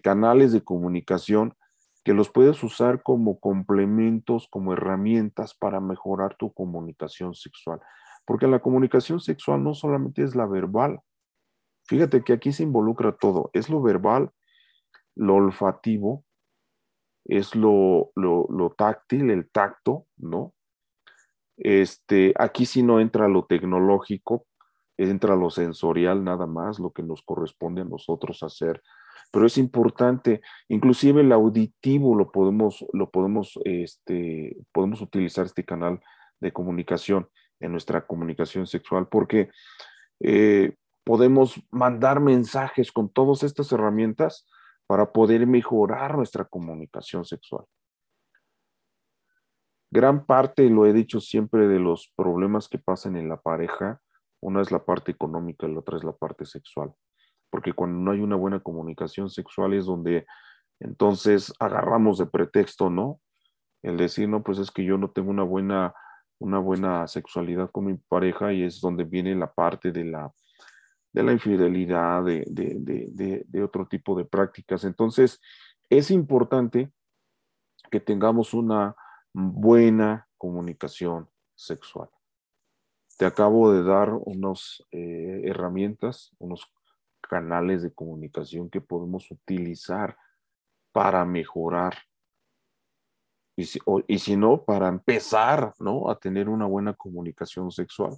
canales 0.03 0.51
de 0.51 0.63
comunicación 0.63 1.55
que 2.03 2.13
los 2.13 2.29
puedes 2.29 2.63
usar 2.63 3.03
como 3.03 3.39
complementos, 3.39 4.47
como 4.49 4.73
herramientas 4.73 5.53
para 5.53 5.79
mejorar 5.79 6.35
tu 6.35 6.51
comunicación 6.53 7.35
sexual. 7.35 7.79
Porque 8.25 8.47
la 8.47 8.59
comunicación 8.59 9.19
sexual 9.19 9.63
no 9.63 9.73
solamente 9.73 10.23
es 10.23 10.35
la 10.35 10.45
verbal. 10.45 10.99
Fíjate 11.87 12.23
que 12.23 12.33
aquí 12.33 12.53
se 12.53 12.63
involucra 12.63 13.11
todo. 13.11 13.49
Es 13.53 13.69
lo 13.69 13.81
verbal, 13.81 14.31
lo 15.15 15.35
olfativo, 15.35 16.23
es 17.25 17.55
lo, 17.55 18.11
lo, 18.15 18.47
lo 18.49 18.71
táctil, 18.71 19.29
el 19.29 19.49
tacto, 19.49 20.07
¿no? 20.17 20.53
Este, 21.57 22.33
aquí 22.37 22.65
sí 22.65 22.81
no 22.81 22.99
entra 22.99 23.27
lo 23.27 23.45
tecnológico, 23.45 24.47
entra 25.09 25.35
lo 25.35 25.49
sensorial 25.49 26.23
nada 26.23 26.45
más, 26.45 26.79
lo 26.79 26.91
que 26.91 27.03
nos 27.03 27.21
corresponde 27.23 27.81
a 27.81 27.85
nosotros 27.85 28.43
hacer. 28.43 28.81
Pero 29.31 29.45
es 29.45 29.57
importante, 29.57 30.41
inclusive 30.67 31.21
el 31.21 31.31
auditivo 31.31 32.15
lo 32.15 32.31
podemos, 32.31 32.85
lo 32.93 33.09
podemos, 33.09 33.57
este, 33.63 34.57
podemos 34.71 35.01
utilizar 35.01 35.45
este 35.45 35.63
canal 35.63 36.01
de 36.39 36.51
comunicación 36.51 37.29
en 37.59 37.71
nuestra 37.71 38.05
comunicación 38.05 38.67
sexual, 38.67 39.07
porque 39.07 39.49
eh, 40.19 40.75
podemos 41.03 41.61
mandar 41.69 42.19
mensajes 42.19 42.91
con 42.91 43.09
todas 43.09 43.43
estas 43.43 43.71
herramientas 43.71 44.47
para 44.87 45.11
poder 45.11 45.47
mejorar 45.47 46.17
nuestra 46.17 46.43
comunicación 46.45 47.23
sexual. 47.23 47.65
Gran 49.89 50.25
parte, 50.25 50.69
lo 50.69 50.85
he 50.85 50.93
dicho 50.93 51.19
siempre, 51.19 51.67
de 51.67 51.79
los 51.79 52.11
problemas 52.15 52.67
que 52.67 52.77
pasan 52.77 53.15
en 53.15 53.29
la 53.29 53.37
pareja 53.37 54.01
una 54.41 54.61
es 54.61 54.71
la 54.71 54.83
parte 54.83 55.11
económica 55.11 55.67
la 55.67 55.79
otra 55.79 55.97
es 55.97 56.03
la 56.03 56.13
parte 56.13 56.45
sexual. 56.45 56.91
Porque 57.49 57.73
cuando 57.73 57.99
no 57.99 58.11
hay 58.11 58.21
una 58.21 58.35
buena 58.35 58.59
comunicación 58.59 59.29
sexual 59.29 59.73
es 59.73 59.85
donde 59.85 60.25
entonces 60.79 61.53
agarramos 61.59 62.17
de 62.17 62.25
pretexto, 62.25 62.89
¿no? 62.89 63.19
El 63.83 63.97
decir, 63.97 64.27
no, 64.27 64.43
pues 64.43 64.57
es 64.57 64.71
que 64.71 64.83
yo 64.83 64.97
no 64.97 65.11
tengo 65.11 65.29
una 65.29 65.43
buena, 65.43 65.93
una 66.39 66.59
buena 66.59 67.07
sexualidad 67.07 67.69
con 67.71 67.85
mi 67.85 67.95
pareja 67.95 68.53
y 68.53 68.63
es 68.63 68.79
donde 68.81 69.03
viene 69.03 69.35
la 69.35 69.51
parte 69.51 69.91
de 69.91 70.05
la, 70.05 70.31
de 71.13 71.23
la 71.23 71.33
infidelidad, 71.33 72.23
de, 72.23 72.45
de, 72.47 73.45
de 73.47 73.63
otro 73.63 73.87
tipo 73.87 74.15
de 74.15 74.25
prácticas. 74.25 74.83
Entonces, 74.83 75.39
es 75.89 76.09
importante 76.09 76.91
que 77.91 77.99
tengamos 77.99 78.53
una 78.53 78.95
buena 79.33 80.27
comunicación 80.37 81.29
sexual. 81.55 82.09
Te 83.21 83.27
acabo 83.27 83.71
de 83.71 83.83
dar 83.83 84.13
unas 84.13 84.83
eh, 84.89 85.43
herramientas, 85.45 86.31
unos 86.39 86.73
canales 87.21 87.83
de 87.83 87.93
comunicación 87.93 88.67
que 88.67 88.81
podemos 88.81 89.29
utilizar 89.29 90.17
para 90.91 91.23
mejorar. 91.23 91.93
Y 93.55 93.65
si, 93.65 93.79
y 94.07 94.17
si, 94.17 94.35
no, 94.35 94.63
para 94.63 94.87
empezar, 94.87 95.75
¿no? 95.77 96.09
A 96.09 96.17
tener 96.17 96.49
una 96.49 96.65
buena 96.65 96.95
comunicación 96.95 97.69
sexual. 97.69 98.17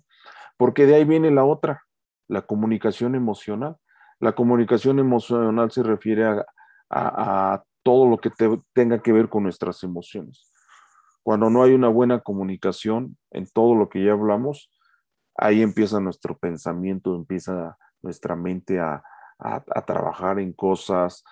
Porque 0.56 0.86
de 0.86 0.96
ahí 0.96 1.04
viene 1.04 1.32
la 1.32 1.44
otra, 1.44 1.84
la 2.30 2.44
comunicación 2.44 3.14
emocional. 3.14 3.76
La 4.22 4.32
comunicación 4.32 5.00
emocional 5.00 5.70
se 5.70 5.84
refiere 5.84 6.24
a, 6.28 6.46
a 6.90 7.64
todo 7.84 8.08
lo 8.10 8.20
que 8.20 8.32
tenga 8.72 9.02
que 9.02 9.12
ver 9.12 9.28
con 9.28 9.44
nuestras 9.44 9.84
emociones. 9.84 10.50
Cuando 11.24 11.50
no 11.50 11.62
hay 11.62 11.74
una 11.74 11.90
buena 11.90 12.22
comunicación 12.22 13.18
en 13.32 13.52
todo 13.52 13.76
lo 13.76 13.90
que 13.90 14.02
ya 14.02 14.14
hablamos, 14.14 14.70
ahí 15.36 15.62
empieza 15.62 16.00
nuestro 16.00 16.38
pensamiento, 16.38 17.16
empieza 17.16 17.78
nuestra 18.02 18.36
mente 18.36 18.80
a, 18.80 19.04
trabajar 19.86 20.40
en 20.40 20.54
cosas, 20.54 21.24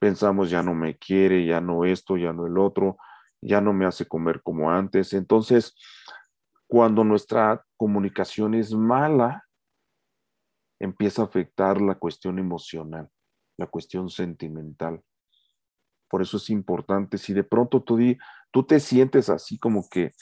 pensamos 0.00 0.50
ya 0.50 0.62
no 0.62 0.74
me 0.74 0.98
quiere, 0.98 1.46
ya 1.46 1.60
no 1.60 1.84
esto, 1.84 2.16
ya 2.16 2.32
no 2.32 2.46
el 2.46 2.58
otro, 2.58 2.96
ya 3.40 3.60
no 3.60 3.72
me 3.72 3.86
hace 3.86 4.06
comer 4.06 4.42
como 4.42 4.72
antes. 4.72 5.12
Entonces, 5.12 5.76
cuando 6.66 7.04
nuestra 7.04 7.64
comunicación 7.76 8.54
es 8.54 8.72
mala, 8.72 9.44
empieza 10.80 11.22
a 11.22 11.26
afectar 11.26 11.80
la 11.80 11.94
cuestión 11.94 12.40
emocional, 12.40 13.08
la 13.56 13.68
cuestión 13.68 14.10
sentimental. 14.10 15.00
Por 16.08 16.22
eso 16.22 16.38
es 16.38 16.50
importante, 16.50 17.18
si 17.18 17.32
de 17.32 17.44
pronto 17.44 17.82
tú, 17.82 17.98
tú 18.50 18.64
te 18.64 18.80
sientes 18.80 19.28
así 19.28 19.58
como 19.58 19.88
que 19.88 20.12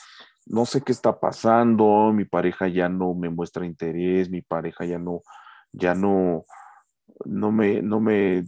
no 0.47 0.67
sé 0.67 0.83
qué 0.83 0.93
está 0.93 1.19
pasando, 1.21 2.13
mi 2.13 2.25
pareja 2.25 2.69
ya 2.69 2.89
no 2.89 3.15
me 3.15 3.31
muestra 3.31 3.67
interés, 3.67 4.31
mi 4.31 4.43
pareja 4.43 4.85
ya 4.85 4.99
no, 4.99 5.23
ya 5.73 5.95
no, 5.95 6.45
no 7.25 7.53
me, 7.53 7.83
no 7.83 8.01
me 8.01 8.45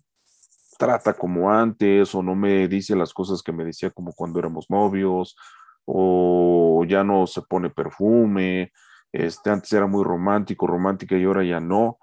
trata 0.78 1.14
como 1.14 1.50
antes 1.52 2.14
o 2.14 2.22
no 2.22 2.34
me 2.34 2.68
dice 2.68 2.96
las 2.96 3.12
cosas 3.12 3.42
que 3.42 3.52
me 3.52 3.64
decía 3.64 3.90
como 3.90 4.12
cuando 4.12 4.38
éramos 4.38 4.68
novios 4.68 5.36
o 5.84 6.84
ya 6.88 7.04
no 7.04 7.26
se 7.26 7.42
pone 7.42 7.70
perfume, 7.70 8.72
este, 9.12 9.50
antes 9.50 9.72
era 9.72 9.86
muy 9.86 10.02
romántico, 10.02 10.66
romántica 10.66 11.16
y 11.16 11.24
ahora 11.24 11.44
ya 11.44 11.60
no. 11.60 11.98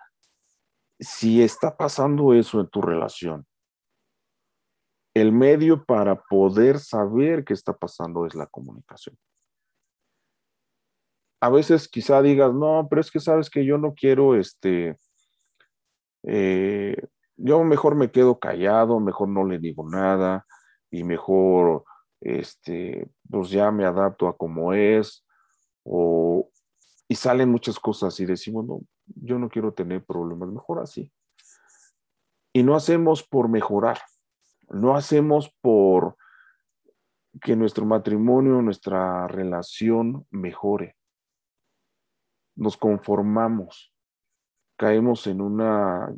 Si 1.00 1.42
está 1.42 1.76
pasando 1.76 2.34
eso 2.34 2.62
en 2.62 2.70
tu 2.70 2.82
relación, 2.82 3.46
el 5.14 5.32
medio 5.34 5.84
para 5.84 6.16
poder 6.16 6.80
saber 6.80 7.44
qué 7.44 7.54
está 7.54 7.74
pasando 7.74 8.26
es 8.26 8.36
la 8.36 8.46
comunicación 8.46 9.18
a 11.42 11.50
veces 11.50 11.90
quizá 11.90 12.22
digas, 12.22 12.54
no, 12.54 12.88
pero 12.88 13.02
es 13.02 13.10
que 13.10 13.20
sabes 13.20 13.50
que 13.50 13.66
yo 13.66 13.80
no 13.80 13.96
quiero, 13.96 14.36
este, 14.36 14.96
eh, 16.24 16.96
yo 17.36 17.64
mejor 17.64 17.96
me 17.96 18.12
quedo 18.12 18.40
callado, 18.40 19.00
mejor 19.00 19.28
no 19.28 19.44
le 19.44 19.58
digo 19.58 19.90
nada 19.90 20.46
y 20.92 21.04
mejor, 21.04 21.84
este, 22.22 23.10
pues 23.28 23.50
ya 23.50 23.72
me 23.72 23.86
adapto 23.86 24.28
a 24.28 24.38
como 24.38 24.74
es, 24.74 25.26
o, 25.84 26.48
y 27.08 27.16
salen 27.16 27.50
muchas 27.50 27.80
cosas 27.80 28.20
y 28.20 28.26
decimos, 28.26 28.68
no, 28.68 28.82
yo 29.08 29.40
no 29.40 29.50
quiero 29.50 29.74
tener 29.74 30.06
problemas, 30.06 30.50
mejor 30.50 30.80
así. 30.80 31.12
Y 32.54 32.62
no 32.62 32.76
hacemos 32.76 33.24
por 33.24 33.50
mejorar, 33.50 33.98
no 34.70 34.96
hacemos 34.96 35.52
por 35.62 36.18
que 37.42 37.56
nuestro 37.56 37.86
matrimonio, 37.88 38.62
nuestra 38.62 39.28
relación 39.28 40.28
mejore 40.30 40.98
nos 42.62 42.78
conformamos. 42.78 43.92
caemos 44.78 45.26
en 45.26 45.42
una, 45.42 46.14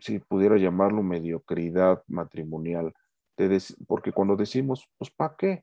si 0.00 0.20
pudiera 0.20 0.56
llamarlo, 0.56 1.02
mediocridad 1.02 2.02
matrimonial. 2.06 2.94
porque 3.88 4.12
cuando 4.12 4.36
decimos, 4.36 4.88
pues 4.98 5.10
¿para 5.10 5.34
qué? 5.36 5.62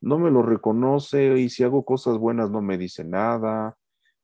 No 0.00 0.18
me 0.18 0.30
lo 0.30 0.42
reconoce 0.42 1.36
y 1.38 1.48
si 1.48 1.64
hago 1.64 1.84
cosas 1.84 2.16
buenas 2.18 2.50
no 2.50 2.62
me 2.62 2.78
dice 2.78 3.02
nada, 3.04 3.76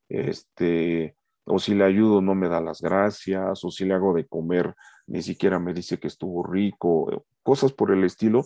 este, 0.09 1.17
o 1.45 1.59
si 1.59 1.75
le 1.75 1.85
ayudo 1.85 2.21
no 2.21 2.37
me 2.37 2.49
da 2.49 2.61
las 2.61 2.81
gracias, 2.81 3.65
o 3.65 3.71
si 3.71 3.85
le 3.85 3.95
hago 3.95 4.15
de 4.15 4.29
comer 4.29 4.75
ni 5.09 5.23
siquiera 5.23 5.59
me 5.59 5.75
dice 5.75 5.99
que 5.99 6.07
estuvo 6.07 6.45
rico, 6.45 7.25
cosas 7.43 7.73
por 7.73 7.91
el 7.91 8.05
estilo. 8.05 8.45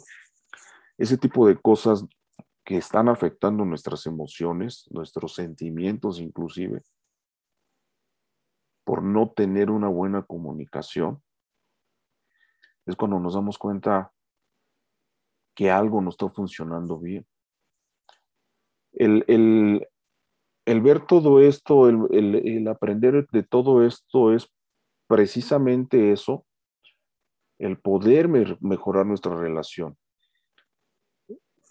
Ese 0.96 1.18
tipo 1.18 1.46
de 1.46 1.56
cosas 1.56 2.06
que 2.64 2.76
están 2.78 3.08
afectando 3.08 3.64
nuestras 3.64 4.06
emociones, 4.06 4.88
nuestros 4.90 5.34
sentimientos 5.34 6.18
inclusive, 6.18 6.82
por 8.84 9.02
no 9.02 9.30
tener 9.30 9.70
una 9.70 9.88
buena 9.88 10.22
comunicación, 10.22 11.22
es 12.86 12.96
cuando 12.96 13.18
nos 13.18 13.34
damos 13.34 13.58
cuenta 13.58 14.12
que 15.54 15.70
algo 15.70 16.00
no 16.00 16.10
está 16.10 16.28
funcionando 16.28 16.98
bien. 16.98 17.26
El, 18.92 19.24
el, 19.26 20.80
ver 20.80 21.06
todo 21.06 21.40
esto, 21.40 21.88
el, 21.88 22.34
el, 22.34 22.68
aprender 22.68 23.26
de 23.30 23.42
todo 23.42 23.84
esto 23.84 24.32
es 24.32 24.52
precisamente 25.06 26.12
eso, 26.12 26.46
el 27.58 27.78
poder 27.78 28.28
mejorar 28.60 29.06
nuestra 29.06 29.36
relación. 29.36 29.96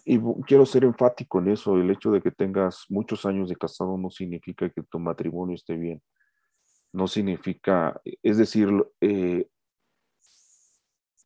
Y 0.04 0.20
quiero 0.46 0.66
ser 0.66 0.84
enfático 0.84 1.38
en 1.38 1.48
eso, 1.48 1.76
el 1.76 1.90
hecho 1.90 2.10
de 2.10 2.20
que 2.20 2.30
tengas 2.30 2.84
muchos 2.90 3.24
años 3.24 3.48
de 3.48 3.56
casado 3.56 3.96
no 3.96 4.10
significa 4.10 4.68
que 4.68 4.82
tu 4.82 4.98
matrimonio 4.98 5.54
esté 5.54 5.76
bien. 5.76 6.02
No 6.92 7.08
significa, 7.08 8.00
es 8.22 8.36
decir, 8.36 8.68
eh, 9.00 9.48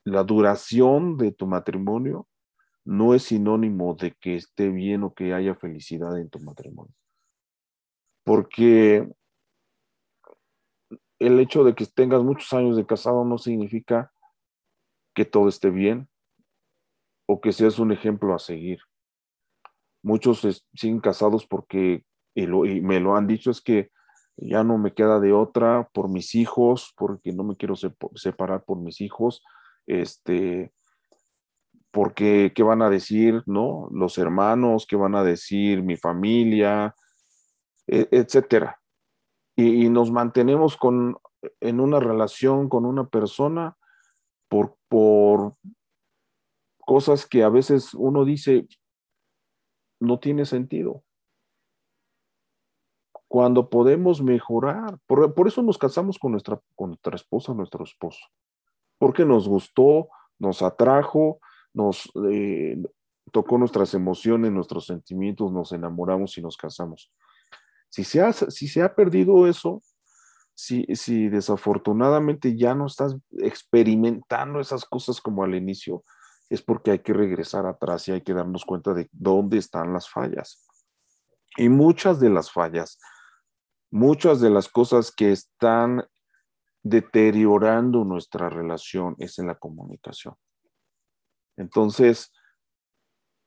la 0.05 0.23
duración 0.23 1.17
de 1.17 1.33
tu 1.33 1.47
matrimonio 1.47 2.29
no 2.85 3.15
es 3.15 3.25
sinónimo 3.25 3.95
de 3.95 4.13
que 4.13 4.37
esté 4.37 4.69
bien 4.69 5.03
o 5.03 5.13
que 5.13 5.35
haya 5.35 5.55
felicidad 5.57 6.19
en 6.19 6.31
tu 6.31 6.39
matrimonio. 6.39 6.95
Porque 8.25 9.09
el 11.19 11.41
hecho 11.41 11.65
de 11.65 11.75
que 11.75 11.85
tengas 11.87 12.23
muchos 12.23 12.53
años 12.53 12.77
de 12.77 12.87
casado 12.87 13.25
no 13.25 13.39
significa 13.39 14.13
que 15.15 15.25
todo 15.25 15.49
esté 15.49 15.71
bien 15.71 16.09
o 17.29 17.41
que 17.41 17.53
seas 17.53 17.79
un 17.79 17.93
ejemplo 17.93 18.35
a 18.35 18.39
seguir. 18.39 18.79
Muchos 20.03 20.65
siguen 20.75 21.01
casados 21.01 21.47
porque, 21.47 22.05
y, 22.35 22.47
me 22.47 23.01
lo 23.01 23.17
han 23.17 23.27
dicho, 23.27 23.51
es 23.51 23.61
que 23.61 23.91
ya 24.37 24.65
no 24.65 24.79
me 24.79 24.95
queda 24.95 25.21
de 25.21 25.33
otra 25.33 25.89
por 25.93 26.09
mis 26.09 26.35
hijos, 26.35 26.95
porque 26.97 27.33
no 27.33 27.45
me 27.45 27.57
quiero 27.57 27.75
separar 28.15 28.65
por 28.65 28.79
mis 28.79 29.03
hijos, 29.03 29.43
este, 29.87 30.73
porque 31.91 32.53
qué 32.55 32.63
van 32.63 32.81
a 32.81 32.89
decir, 32.89 33.43
¿no? 33.45 33.89
Los 33.91 34.17
hermanos, 34.17 34.87
qué 34.89 34.97
van 34.97 35.15
a 35.15 35.23
decir 35.23 35.83
mi 35.83 35.97
familia, 35.97 36.95
e, 37.87 38.09
etcétera. 38.11 38.81
Y, 39.55 39.85
y, 39.85 39.89
nos 39.91 40.11
mantenemos 40.11 40.79
con, 40.79 41.19
en 41.61 41.81
una 41.81 42.01
relación 42.01 42.71
con 42.71 42.87
una 42.87 43.07
persona 43.07 43.77
por, 44.49 44.77
por 44.89 45.53
cosas 46.89 47.27
que 47.27 47.43
a 47.43 47.51
veces 47.51 47.93
uno 47.93 48.25
dice 48.25 48.67
no 50.01 50.19
tiene 50.19 50.47
sentido. 50.47 51.05
Cuando 53.29 53.69
podemos 53.69 54.23
mejorar, 54.23 54.99
por, 55.07 55.47
eso 55.47 55.63
nos 55.63 55.77
casamos 55.77 56.19
con 56.19 56.33
nuestra, 56.33 56.59
con 56.75 56.91
nuestra 56.91 57.15
esposa, 57.15 57.53
nuestro 57.53 57.85
esposo, 57.85 58.21
porque 58.97 59.27
nos 59.27 59.47
gustó, 59.47 60.09
nos 60.39 60.63
atrajo, 60.63 61.41
nos 61.75 62.11
eh, 62.31 62.83
tocó 63.33 63.59
nuestras 63.59 63.93
emociones, 63.93 64.51
nuestros 64.51 64.87
sentimientos, 64.87 65.53
nos 65.53 65.73
enamoramos 65.73 66.39
y 66.39 66.41
nos 66.41 66.57
casamos. 66.57 67.13
Si 67.91 68.03
se 68.03 68.23
ha, 68.23 68.33
si 68.33 68.67
se 68.67 68.81
ha 68.81 68.95
perdido 68.95 69.47
eso, 69.47 69.83
si, 70.55 70.87
si 70.95 71.29
desafortunadamente 71.29 72.57
ya 72.57 72.75
no 72.75 72.87
estás 72.87 73.15
experimentando 73.33 74.59
esas 74.59 74.87
cosas 74.87 75.21
como 75.21 75.45
al 75.45 75.55
inicio, 75.55 76.03
es 76.51 76.63
porque 76.63 76.93
hay 76.93 76.99
que 77.01 77.13
regresar 77.13 77.67
atrás 77.67 78.09
y 78.09 78.13
hay 78.13 78.23
que 78.23 78.35
darnos 78.35 78.65
cuenta 78.65 78.95
de 78.95 79.09
dónde 79.13 79.59
están 79.59 79.93
las 79.93 80.09
fallas. 80.09 80.67
Y 81.57 81.69
muchas 81.69 82.21
de 82.21 82.31
las 82.31 82.51
fallas, 82.51 82.99
muchas 83.91 84.41
de 84.41 84.51
las 84.51 84.69
cosas 84.69 85.13
que 85.13 85.33
están 85.33 86.07
deteriorando 86.83 88.05
nuestra 88.05 88.49
relación 88.49 89.15
es 89.19 89.39
en 89.39 89.49
la 89.49 89.57
comunicación. 89.57 90.35
Entonces, 91.57 92.33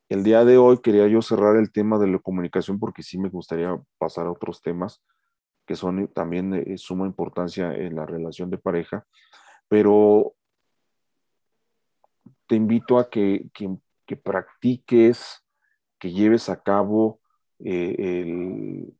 el 0.09 0.23
día 0.23 0.43
de 0.43 0.57
hoy 0.57 0.81
quería 0.81 1.07
yo 1.07 1.21
cerrar 1.21 1.55
el 1.55 1.71
tema 1.71 1.97
de 1.97 2.07
la 2.07 2.19
comunicación 2.19 2.79
porque 2.79 3.01
sí 3.01 3.17
me 3.17 3.29
gustaría 3.29 3.81
pasar 3.97 4.27
a 4.27 4.31
otros 4.31 4.61
temas 4.61 5.01
que 5.65 5.75
son 5.75 6.07
también 6.09 6.51
de 6.51 6.77
suma 6.77 7.05
importancia 7.05 7.73
en 7.73 7.95
la 7.95 8.05
relación 8.05 8.49
de 8.49 8.57
pareja, 8.57 9.05
pero 9.69 10.33
te 12.51 12.57
invito 12.57 12.99
a 12.99 13.09
que, 13.09 13.49
practiques, 14.21 15.41
que 15.97 16.11
lleves 16.11 16.49
a 16.49 16.61
cabo 16.61 17.21
eh, 17.59 17.95
el 17.97 18.93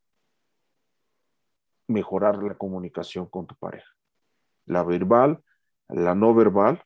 mejorar 1.86 2.42
la 2.42 2.56
comunicación 2.56 3.26
con 3.26 3.48
tu 3.48 3.56
pareja. 3.56 3.90
La 4.66 4.86
verbal, 4.86 5.44
la 5.90 6.16
no 6.16 6.34
verbal. 6.34 6.82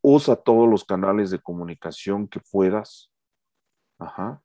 Usa 0.00 0.34
todos 0.34 0.68
los 0.68 0.84
canales 0.84 1.30
de 1.30 1.38
comunicación 1.38 2.26
que 2.26 2.40
puedas. 2.40 3.12
Ajá. 4.00 4.42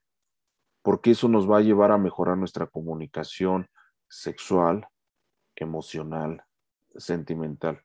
Porque 0.84 1.10
eso 1.10 1.28
nos 1.28 1.50
va 1.50 1.58
a 1.58 1.62
llevar 1.62 1.92
a 1.92 1.98
mejorar 1.98 2.38
nuestra 2.38 2.68
comunicación 2.68 3.68
sexual, 4.08 4.88
emocional, 5.56 6.44
sentimental. 6.98 7.82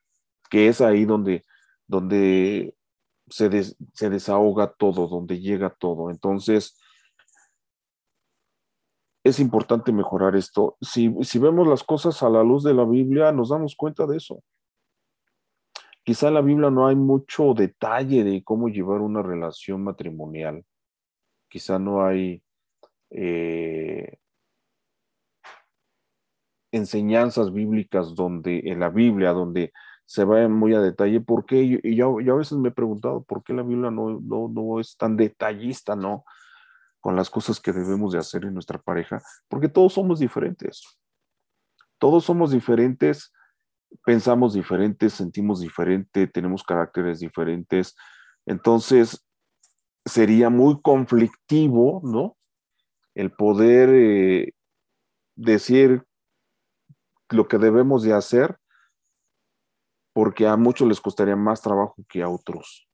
Que 0.51 0.69
es 0.69 0.83
ahí 0.83 1.07
donde, 1.07 1.43
donde 1.87 2.77
se, 3.29 3.49
desahoga 4.11 4.73
todo, 4.73 5.09
donde 5.09 5.41
llega 5.41 5.71
todo. 5.71 6.11
Entonces, 6.11 6.79
es 9.25 9.39
importante 9.41 9.93
mejorar 9.93 10.37
esto. 10.37 10.77
Si, 10.81 11.15
si, 11.23 11.39
vemos 11.39 11.67
las 11.67 11.85
cosas 11.85 12.23
a 12.23 12.29
la 12.29 12.43
luz 12.43 12.65
de 12.65 12.75
la 12.75 12.85
Biblia, 12.85 13.33
nos 13.33 13.51
damos 13.51 13.77
cuenta 13.77 14.07
de 14.07 14.17
eso. 14.17 14.43
Quizá 16.05 16.29
en 16.29 16.35
la 16.35 16.41
Biblia 16.41 16.71
no 16.71 16.87
hay 16.87 16.97
mucho 16.97 17.55
detalle 17.55 18.25
de 18.25 18.43
cómo 18.43 18.69
llevar 18.69 19.01
una 19.01 19.23
relación 19.23 19.85
matrimonial. 19.85 20.65
Quizá 21.49 21.79
no 21.79 22.05
hay 22.05 22.43
eh, 23.11 24.17
enseñanzas 26.73 27.53
bíblicas 27.53 28.15
donde, 28.15 28.63
en 28.65 28.81
la 28.81 28.89
Biblia, 28.89 29.31
donde 29.31 29.73
se 30.13 30.25
va 30.25 30.47
muy 30.47 30.75
a 30.75 30.81
detalle. 30.81 31.23
¿Por 31.23 31.47
qué? 31.47 31.81
Y 31.83 31.97
yo, 31.97 32.21
yo, 32.21 32.35
a 32.35 32.37
veces 32.37 32.59
me 32.59 32.69
he 32.69 32.73
preguntado 32.73 33.25
por 33.25 33.43
qué 33.43 33.55
la 33.55 33.63
Biblia 33.63 33.91
no, 33.91 34.21
no, 34.21 34.47
no 34.47 34.79
es 34.79 34.95
tan 34.99 35.17
detallista, 35.17 35.97
¿no? 35.97 36.27
Con 37.01 37.17
las 37.17 37.31
cosas 37.31 37.59
que 37.59 37.73
debemos 37.73 38.13
de 38.13 38.19
hacer 38.19 38.45
en 38.45 38.53
nuestra 38.53 38.79
pareja, 38.79 39.23
porque 39.49 39.71
todos 39.71 39.95
somos 39.95 40.19
diferentes. 40.19 40.83
Todos 41.97 42.27
somos 42.27 42.51
diferentes, 42.51 43.33
pensamos 44.05 44.53
diferentes, 44.53 45.15
sentimos 45.15 45.61
diferente, 45.63 46.27
tenemos 46.27 46.63
caracteres 46.63 47.21
diferentes. 47.21 47.97
Entonces, 48.45 49.27
sería 50.05 50.51
muy 50.51 50.83
conflictivo, 50.83 52.03
¿no? 52.05 52.37
El 53.15 53.33
poder 53.33 53.89
eh, 53.95 54.53
decir 55.37 56.05
lo 57.31 57.49
que 57.49 57.57
debemos 57.57 58.03
de 58.03 58.13
hacer 58.13 58.59
porque 60.13 60.47
a 60.47 60.57
muchos 60.57 60.89
les 60.89 61.01
costaría 61.01 61.37
más 61.37 61.63
trabajo 61.63 61.97
que 62.09 62.23
a 62.23 62.29
otros. 62.29 62.89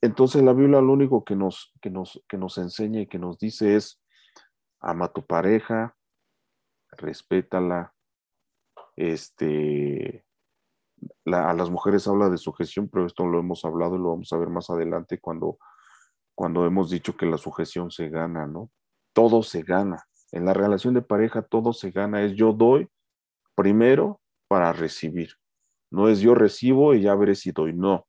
Entonces 0.00 0.42
la 0.42 0.52
Biblia 0.52 0.80
lo 0.80 0.92
único 0.92 1.24
que 1.24 1.34
nos, 1.36 1.72
que 1.80 1.90
nos, 1.90 2.22
que 2.28 2.36
nos 2.36 2.58
enseña 2.58 3.00
y 3.00 3.06
que 3.06 3.18
nos 3.18 3.38
dice 3.38 3.76
es, 3.76 4.02
ama 4.80 5.06
a 5.06 5.12
tu 5.12 5.24
pareja, 5.24 5.96
respétala, 6.90 7.94
este, 8.96 10.24
a 11.26 11.52
las 11.54 11.70
mujeres 11.70 12.06
habla 12.06 12.28
de 12.28 12.36
sujeción, 12.36 12.88
pero 12.88 13.06
esto 13.06 13.26
lo 13.26 13.38
hemos 13.38 13.64
hablado 13.64 13.96
y 13.96 13.98
lo 13.98 14.10
vamos 14.10 14.32
a 14.32 14.38
ver 14.38 14.48
más 14.48 14.70
adelante 14.70 15.18
cuando, 15.18 15.58
cuando 16.34 16.66
hemos 16.66 16.90
dicho 16.90 17.16
que 17.16 17.26
la 17.26 17.38
sujeción 17.38 17.90
se 17.90 18.08
gana, 18.08 18.46
¿no? 18.46 18.70
Todo 19.12 19.42
se 19.42 19.62
gana. 19.62 20.04
En 20.32 20.44
la 20.44 20.52
relación 20.52 20.94
de 20.94 21.02
pareja 21.02 21.42
todo 21.42 21.72
se 21.72 21.90
gana, 21.90 22.22
es 22.22 22.34
yo 22.34 22.52
doy 22.52 22.88
primero 23.54 24.20
para 24.48 24.72
recibir. 24.72 25.30
No 25.94 26.08
es 26.08 26.18
yo 26.18 26.34
recibo 26.34 26.92
y 26.92 27.02
ya 27.02 27.14
veré 27.14 27.36
si 27.36 27.52
doy, 27.52 27.72
no. 27.72 28.08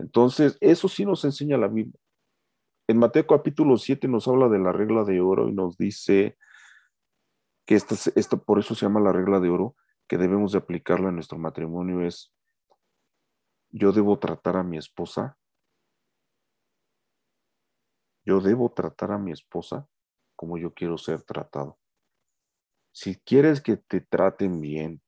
Entonces, 0.00 0.58
eso 0.60 0.88
sí 0.88 1.04
nos 1.04 1.24
enseña 1.24 1.56
la 1.56 1.68
Biblia. 1.68 1.96
En 2.88 2.98
Mateo 2.98 3.24
capítulo 3.24 3.76
7 3.76 4.08
nos 4.08 4.26
habla 4.26 4.48
de 4.48 4.58
la 4.58 4.72
regla 4.72 5.04
de 5.04 5.20
oro 5.20 5.48
y 5.48 5.52
nos 5.52 5.78
dice 5.78 6.36
que 7.64 7.76
esta, 7.76 7.94
esta, 8.16 8.36
por 8.36 8.58
eso 8.58 8.74
se 8.74 8.84
llama 8.84 8.98
la 8.98 9.12
regla 9.12 9.38
de 9.38 9.48
oro, 9.48 9.76
que 10.08 10.18
debemos 10.18 10.50
de 10.50 10.58
aplicarla 10.58 11.10
en 11.10 11.14
nuestro 11.14 11.38
matrimonio 11.38 12.04
es, 12.04 12.34
yo 13.68 13.92
debo 13.92 14.18
tratar 14.18 14.56
a 14.56 14.64
mi 14.64 14.76
esposa, 14.76 15.38
yo 18.24 18.40
debo 18.40 18.72
tratar 18.72 19.12
a 19.12 19.18
mi 19.18 19.30
esposa 19.30 19.86
como 20.34 20.58
yo 20.58 20.74
quiero 20.74 20.98
ser 20.98 21.22
tratado. 21.22 21.78
Si 22.90 23.14
quieres 23.20 23.60
que 23.60 23.76
te 23.76 24.00
traten 24.00 24.60
bien, 24.60 25.00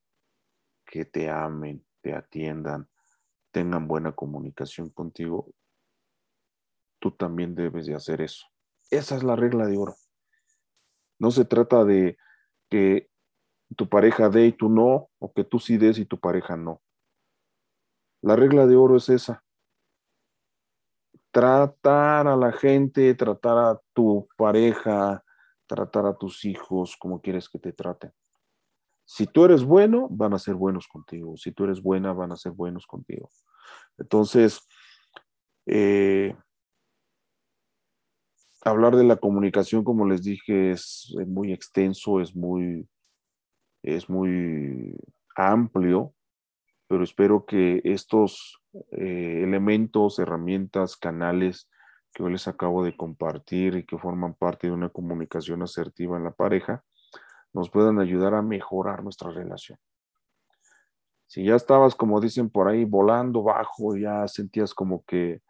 que 0.87 1.05
te 1.05 1.29
amen, 1.29 1.85
te 2.03 2.15
atiendan, 2.15 2.89
tengan 3.53 3.89
buena 3.89 4.13
comunicación 4.13 4.91
contigo, 4.91 5.53
tú 6.99 7.11
también 7.13 7.55
debes 7.55 7.87
de 7.87 7.95
hacer 7.95 8.21
eso. 8.21 8.47
Esa 8.91 9.17
es 9.17 9.23
la 9.23 9.37
regla 9.37 9.67
de 9.67 9.77
oro. 9.77 9.95
No 11.19 11.31
se 11.31 11.45
trata 11.45 11.85
de 11.85 12.19
que 12.69 13.09
tu 13.77 13.89
pareja 13.89 14.29
dé 14.29 14.47
y 14.47 14.53
tú 14.53 14.69
no, 14.69 15.09
o 15.19 15.33
que 15.33 15.45
tú 15.45 15.59
sí 15.59 15.79
des 15.79 15.99
y 15.99 16.05
tu 16.05 16.19
pareja 16.19 16.57
no. 16.57 16.83
La 18.23 18.37
regla 18.37 18.67
de 18.67 18.77
oro 18.77 18.97
es 18.97 19.09
esa. 19.09 19.43
Tratar 21.31 22.29
a 22.29 22.37
la 22.37 22.53
gente, 22.53 23.15
tratar 23.15 23.59
a 23.59 23.81
tu 23.95 24.29
pareja, 24.37 25.25
tratar 25.67 26.07
a 26.07 26.15
tus 26.17 26.45
hijos 26.45 26.97
como 26.97 27.21
quieres 27.21 27.49
que 27.49 27.59
te 27.59 27.73
traten. 27.73 28.13
Si 29.05 29.27
tú 29.27 29.45
eres 29.45 29.65
bueno, 29.65 30.09
van 30.11 30.35
a 30.35 30.39
ser 30.39 30.55
buenos 30.55 30.89
contigo. 30.89 31.37
Si 31.37 31.53
tú 31.53 31.65
eres 31.65 31.83
buena, 31.83 32.13
van 32.13 32.33
a 32.33 32.37
ser 32.37 32.53
buenos 32.53 32.87
contigo. 32.87 33.31
Entonces, 33.99 34.61
eh, 35.67 36.35
hablar 38.65 38.97
de 38.97 39.05
la 39.05 39.17
comunicación, 39.17 39.85
como 39.85 40.07
les 40.07 40.23
dije, 40.23 40.73
es, 40.73 41.15
muy 41.27 41.53
extenso, 41.53 42.21
es 42.21 42.35
muy, 42.35 42.89
es 43.83 44.09
muy 44.09 44.97
amplio, 45.37 46.15
pero 46.89 47.05
espero 47.05 47.45
que 47.47 47.81
estos 47.85 48.61
eh, 48.93 49.41
elementos, 49.43 50.19
herramientas, 50.19 50.97
canales 50.97 51.69
que 52.13 52.23
hoy 52.23 52.33
les 52.33 52.47
acabo 52.47 52.85
de 52.85 52.97
compartir 52.97 53.77
y 53.77 53.87
que 53.87 53.99
forman 53.99 54.35
parte 54.35 54.67
de 54.67 54.73
una 54.73 54.91
comunicación 54.91 55.63
asertiva 55.63 56.17
en 56.19 56.25
la 56.25 56.33
pareja, 56.33 56.85
nos 57.53 57.71
puedan 57.71 57.99
ayudar 57.99 58.35
a 58.35 58.43
mejorar 58.43 59.03
nuestra 59.03 59.31
relación. 59.31 59.79
Si 61.27 61.45
ya 61.45 61.57
estabas, 61.57 61.95
como 61.95 62.21
dicen 62.21 62.51
por 62.51 62.69
ahí, 62.69 62.85
volando 62.85 63.43
bajo, 63.43 63.97
ya 63.97 64.29
sentías 64.29 64.75
como 64.75 65.05
que 65.05 65.41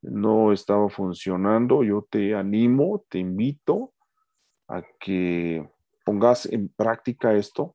no 0.00 0.52
estaba 0.52 0.88
funcionando, 0.88 1.82
yo 1.82 2.06
te 2.08 2.34
animo, 2.34 3.04
te 3.08 3.18
invito 3.18 3.92
a 4.68 4.82
que 5.00 5.68
pongas 6.04 6.46
en 6.46 6.68
práctica 6.68 7.34
esto. 7.34 7.74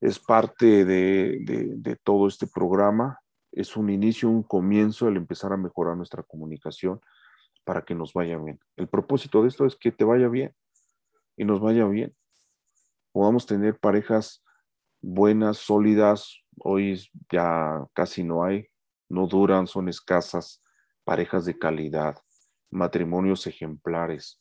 Es 0.00 0.18
parte 0.18 0.84
de, 0.84 1.98
todo 2.02 2.28
este 2.28 2.46
programa. 2.46 3.20
Es 3.52 3.76
un 3.76 3.90
inicio, 3.90 4.28
un 4.28 4.42
comienzo, 4.42 5.08
el 5.08 5.16
empezar 5.16 5.52
a 5.52 5.56
mejorar 5.56 5.96
nuestra 5.96 6.22
comunicación 6.22 7.00
para 7.64 7.82
que 7.82 7.94
nos 7.94 8.12
vaya 8.12 8.38
bien. 8.38 8.60
El 8.76 8.88
propósito 8.88 9.42
de 9.42 9.48
esto 9.48 9.66
es 9.66 9.76
que 9.76 9.92
te 9.92 10.04
vaya 10.04 10.28
bien 10.28 10.54
y 11.36 11.44
nos 11.44 11.60
vaya 11.60 11.86
bien. 11.86 12.14
Podamos 13.12 13.46
tener 13.46 13.78
parejas 13.78 14.42
buenas, 15.00 15.58
sólidas. 15.58 16.42
Hoy 16.58 17.00
ya 17.30 17.86
casi 17.94 18.24
no 18.24 18.44
hay 18.44 18.68
no 19.08 19.26
duran, 19.26 19.66
son 19.66 19.88
escasas, 19.88 20.62
parejas 21.04 21.44
de 21.44 21.58
calidad, 21.58 22.16
matrimonios 22.70 23.46
ejemplares. 23.46 24.40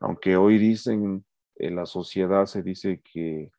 Aunque 0.00 0.36
hoy 0.36 0.58
dicen, 0.58 1.24
en 1.56 1.76
la 1.76 1.86
sociedad 1.86 2.46
se 2.46 2.62
dice 2.62 3.00
que 3.00 3.50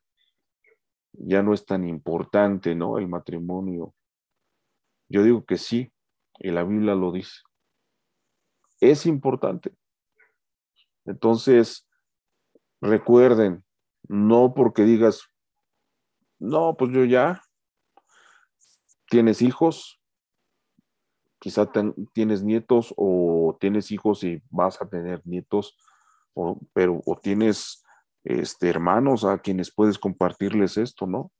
ya 1.12 1.42
no 1.42 1.54
es 1.54 1.64
tan 1.64 1.88
importante, 1.88 2.74
¿no? 2.74 2.98
El 2.98 3.08
matrimonio. 3.08 3.94
Yo 5.08 5.22
digo 5.22 5.44
que 5.44 5.56
sí, 5.56 5.92
y 6.38 6.50
la 6.50 6.62
Biblia 6.62 6.94
lo 6.94 7.10
dice. 7.10 7.40
Es 8.80 9.06
importante. 9.06 9.74
Entonces, 11.06 11.85
recuerden, 12.80 13.64
no 14.08 14.54
porque 14.54 14.82
digas, 14.82 15.28
no, 16.38 16.76
pues 16.76 16.92
yo 16.92 17.04
ya, 17.04 17.42
tienes 19.08 19.42
hijos, 19.42 20.00
quizá 21.38 21.70
tienes 22.12 22.42
nietos 22.42 22.92
o 22.96 23.56
tienes 23.60 23.90
hijos 23.90 24.24
y 24.24 24.42
vas 24.50 24.80
a 24.80 24.88
tener 24.88 25.22
nietos, 25.24 25.76
o, 26.34 26.60
pero 26.72 27.00
o 27.06 27.16
tienes 27.16 27.84
este, 28.24 28.68
hermanos 28.68 29.24
a 29.24 29.38
quienes 29.38 29.72
puedes 29.72 29.98
compartirles 29.98 30.76
esto, 30.76 31.06
¿no? 31.06 31.32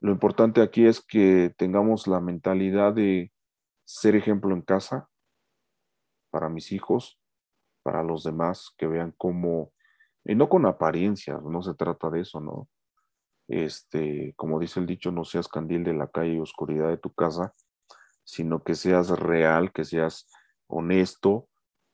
Lo 0.00 0.10
importante 0.10 0.60
aquí 0.60 0.84
es 0.84 1.00
que 1.00 1.54
tengamos 1.56 2.08
la 2.08 2.20
mentalidad 2.20 2.92
de 2.92 3.32
ser 3.84 4.16
ejemplo 4.16 4.52
en 4.52 4.62
casa 4.62 5.08
para 6.30 6.48
mis 6.48 6.72
hijos, 6.72 7.20
para 7.84 8.02
los 8.02 8.24
demás, 8.24 8.74
que 8.76 8.88
vean 8.88 9.14
cómo, 9.16 9.72
y 10.24 10.34
no 10.34 10.48
con 10.48 10.66
apariencias, 10.66 11.42
no 11.42 11.62
se 11.62 11.74
trata 11.74 12.10
de 12.10 12.20
eso, 12.20 12.40
¿no? 12.40 12.68
Este, 13.48 14.34
como 14.36 14.58
dice 14.58 14.80
el 14.80 14.86
dicho, 14.86 15.10
no 15.10 15.24
seas 15.24 15.48
candil 15.48 15.84
de 15.84 15.94
la 15.94 16.08
calle 16.08 16.34
y 16.34 16.40
oscuridad 16.40 16.88
de 16.88 16.96
tu 16.96 17.12
casa, 17.12 17.52
sino 18.24 18.62
que 18.62 18.74
seas 18.74 19.10
real, 19.10 19.72
que 19.72 19.84
seas 19.84 20.28
honesto, 20.68 21.48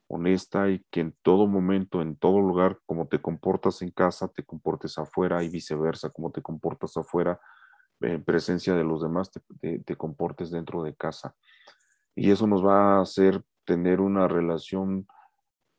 honesta 0.09 0.71
y 0.71 0.85
que 0.91 1.01
en 1.01 1.17
todo 1.23 1.47
momento, 1.47 2.01
en 2.01 2.17
todo 2.17 2.41
lugar, 2.41 2.79
como 2.87 3.09
te 3.09 3.21
comportas 3.21 3.83
en 3.83 3.91
casa, 3.91 4.29
te 4.29 4.45
comportes 4.45 4.99
afuera 4.99 5.43
y 5.43 5.49
viceversa, 5.49 6.11
como 6.11 6.31
te 6.31 6.43
comportas 6.43 6.97
afuera, 6.97 7.41
en 8.01 8.25
presencia 8.25 8.75
de 8.75 8.85
los 8.85 9.03
demás, 9.03 9.31
te, 9.31 9.97
comportes 9.97 10.51
dentro 10.51 10.83
de 10.83 10.95
casa. 10.95 11.35
Y 12.15 12.31
eso 12.31 12.47
nos 12.47 12.65
va 12.65 12.99
a 12.99 13.03
hacer 13.03 13.43
tener 13.65 14.01
una 14.01 14.29
relación 14.29 15.07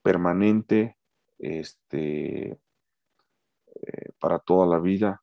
permanente, 0.03 0.97
este, 1.39 2.51
eh, 2.51 4.11
para 4.19 4.39
toda 4.39 4.67
la 4.67 4.79
vida, 4.79 5.21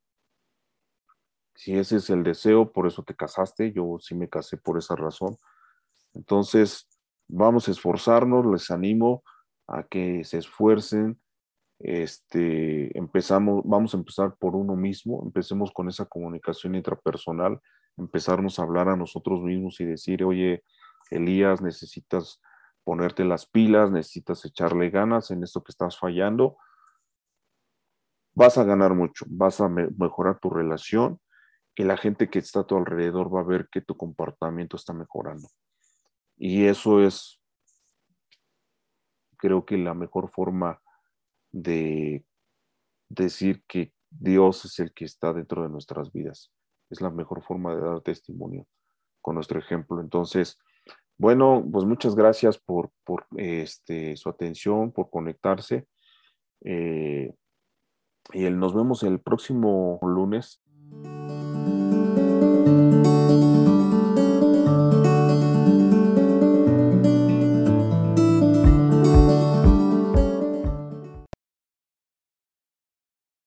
si 1.56 1.76
ese 1.76 1.96
es 1.96 2.10
el 2.10 2.22
deseo, 2.22 2.70
por 2.70 2.86
eso 2.86 3.02
te 3.02 3.16
casaste, 3.16 3.72
yo 3.72 3.96
sí 3.98 4.14
me 4.14 4.28
casé 4.28 4.58
por 4.58 4.78
esa 4.78 4.94
razón. 4.94 5.36
Entonces, 6.14 6.86
vamos 7.28 7.66
a 7.66 7.70
esforzarnos, 7.70 8.46
les 8.46 8.70
animo 8.70 9.22
a 9.66 9.82
que 9.82 10.22
se 10.24 10.38
esfuercen. 10.38 11.20
Este, 11.78 12.96
empezamos, 12.96 13.62
vamos 13.64 13.94
a 13.94 13.98
empezar 13.98 14.36
por 14.38 14.54
uno 14.54 14.76
mismo, 14.76 15.22
empecemos 15.24 15.72
con 15.72 15.88
esa 15.88 16.04
comunicación 16.06 16.74
intrapersonal, 16.74 17.60
empezarnos 17.96 18.58
a 18.58 18.62
hablar 18.62 18.88
a 18.88 18.96
nosotros 18.96 19.42
mismos 19.42 19.80
y 19.80 19.84
decir, 19.84 20.24
oye, 20.24 20.62
Elías, 21.10 21.62
necesitas 21.62 22.40
ponerte 22.86 23.24
las 23.24 23.46
pilas, 23.46 23.90
necesitas 23.90 24.44
echarle 24.44 24.90
ganas 24.90 25.32
en 25.32 25.42
esto 25.42 25.60
que 25.64 25.72
estás 25.72 25.98
fallando. 25.98 26.56
Vas 28.32 28.58
a 28.58 28.64
ganar 28.64 28.94
mucho, 28.94 29.24
vas 29.28 29.60
a 29.60 29.68
mejorar 29.68 30.38
tu 30.38 30.50
relación 30.50 31.20
y 31.74 31.82
la 31.82 31.96
gente 31.96 32.30
que 32.30 32.38
está 32.38 32.60
a 32.60 32.64
tu 32.64 32.76
alrededor 32.76 33.34
va 33.34 33.40
a 33.40 33.44
ver 33.44 33.68
que 33.72 33.80
tu 33.80 33.96
comportamiento 33.96 34.76
está 34.76 34.92
mejorando. 34.92 35.48
Y 36.36 36.66
eso 36.66 37.02
es, 37.02 37.42
creo 39.36 39.66
que 39.66 39.78
la 39.78 39.94
mejor 39.94 40.30
forma 40.30 40.80
de 41.50 42.24
decir 43.08 43.64
que 43.66 43.92
Dios 44.10 44.64
es 44.64 44.78
el 44.78 44.94
que 44.94 45.06
está 45.06 45.32
dentro 45.32 45.64
de 45.64 45.70
nuestras 45.70 46.12
vidas. 46.12 46.52
Es 46.88 47.00
la 47.00 47.10
mejor 47.10 47.42
forma 47.42 47.74
de 47.74 47.80
dar 47.80 48.00
testimonio 48.02 48.64
con 49.20 49.34
nuestro 49.34 49.58
ejemplo. 49.58 50.00
Entonces, 50.00 50.56
bueno, 51.18 51.64
pues 51.70 51.84
muchas 51.84 52.14
gracias 52.14 52.58
por, 52.58 52.90
este, 53.36 54.16
su 54.16 54.28
atención, 54.28 54.92
por 54.92 55.10
conectarse. 55.10 55.86
Eh, 56.64 57.32
y 58.32 58.50
nos 58.50 58.74
vemos 58.74 59.02
el 59.02 59.20
próximo 59.20 59.98
lunes. 60.02 60.60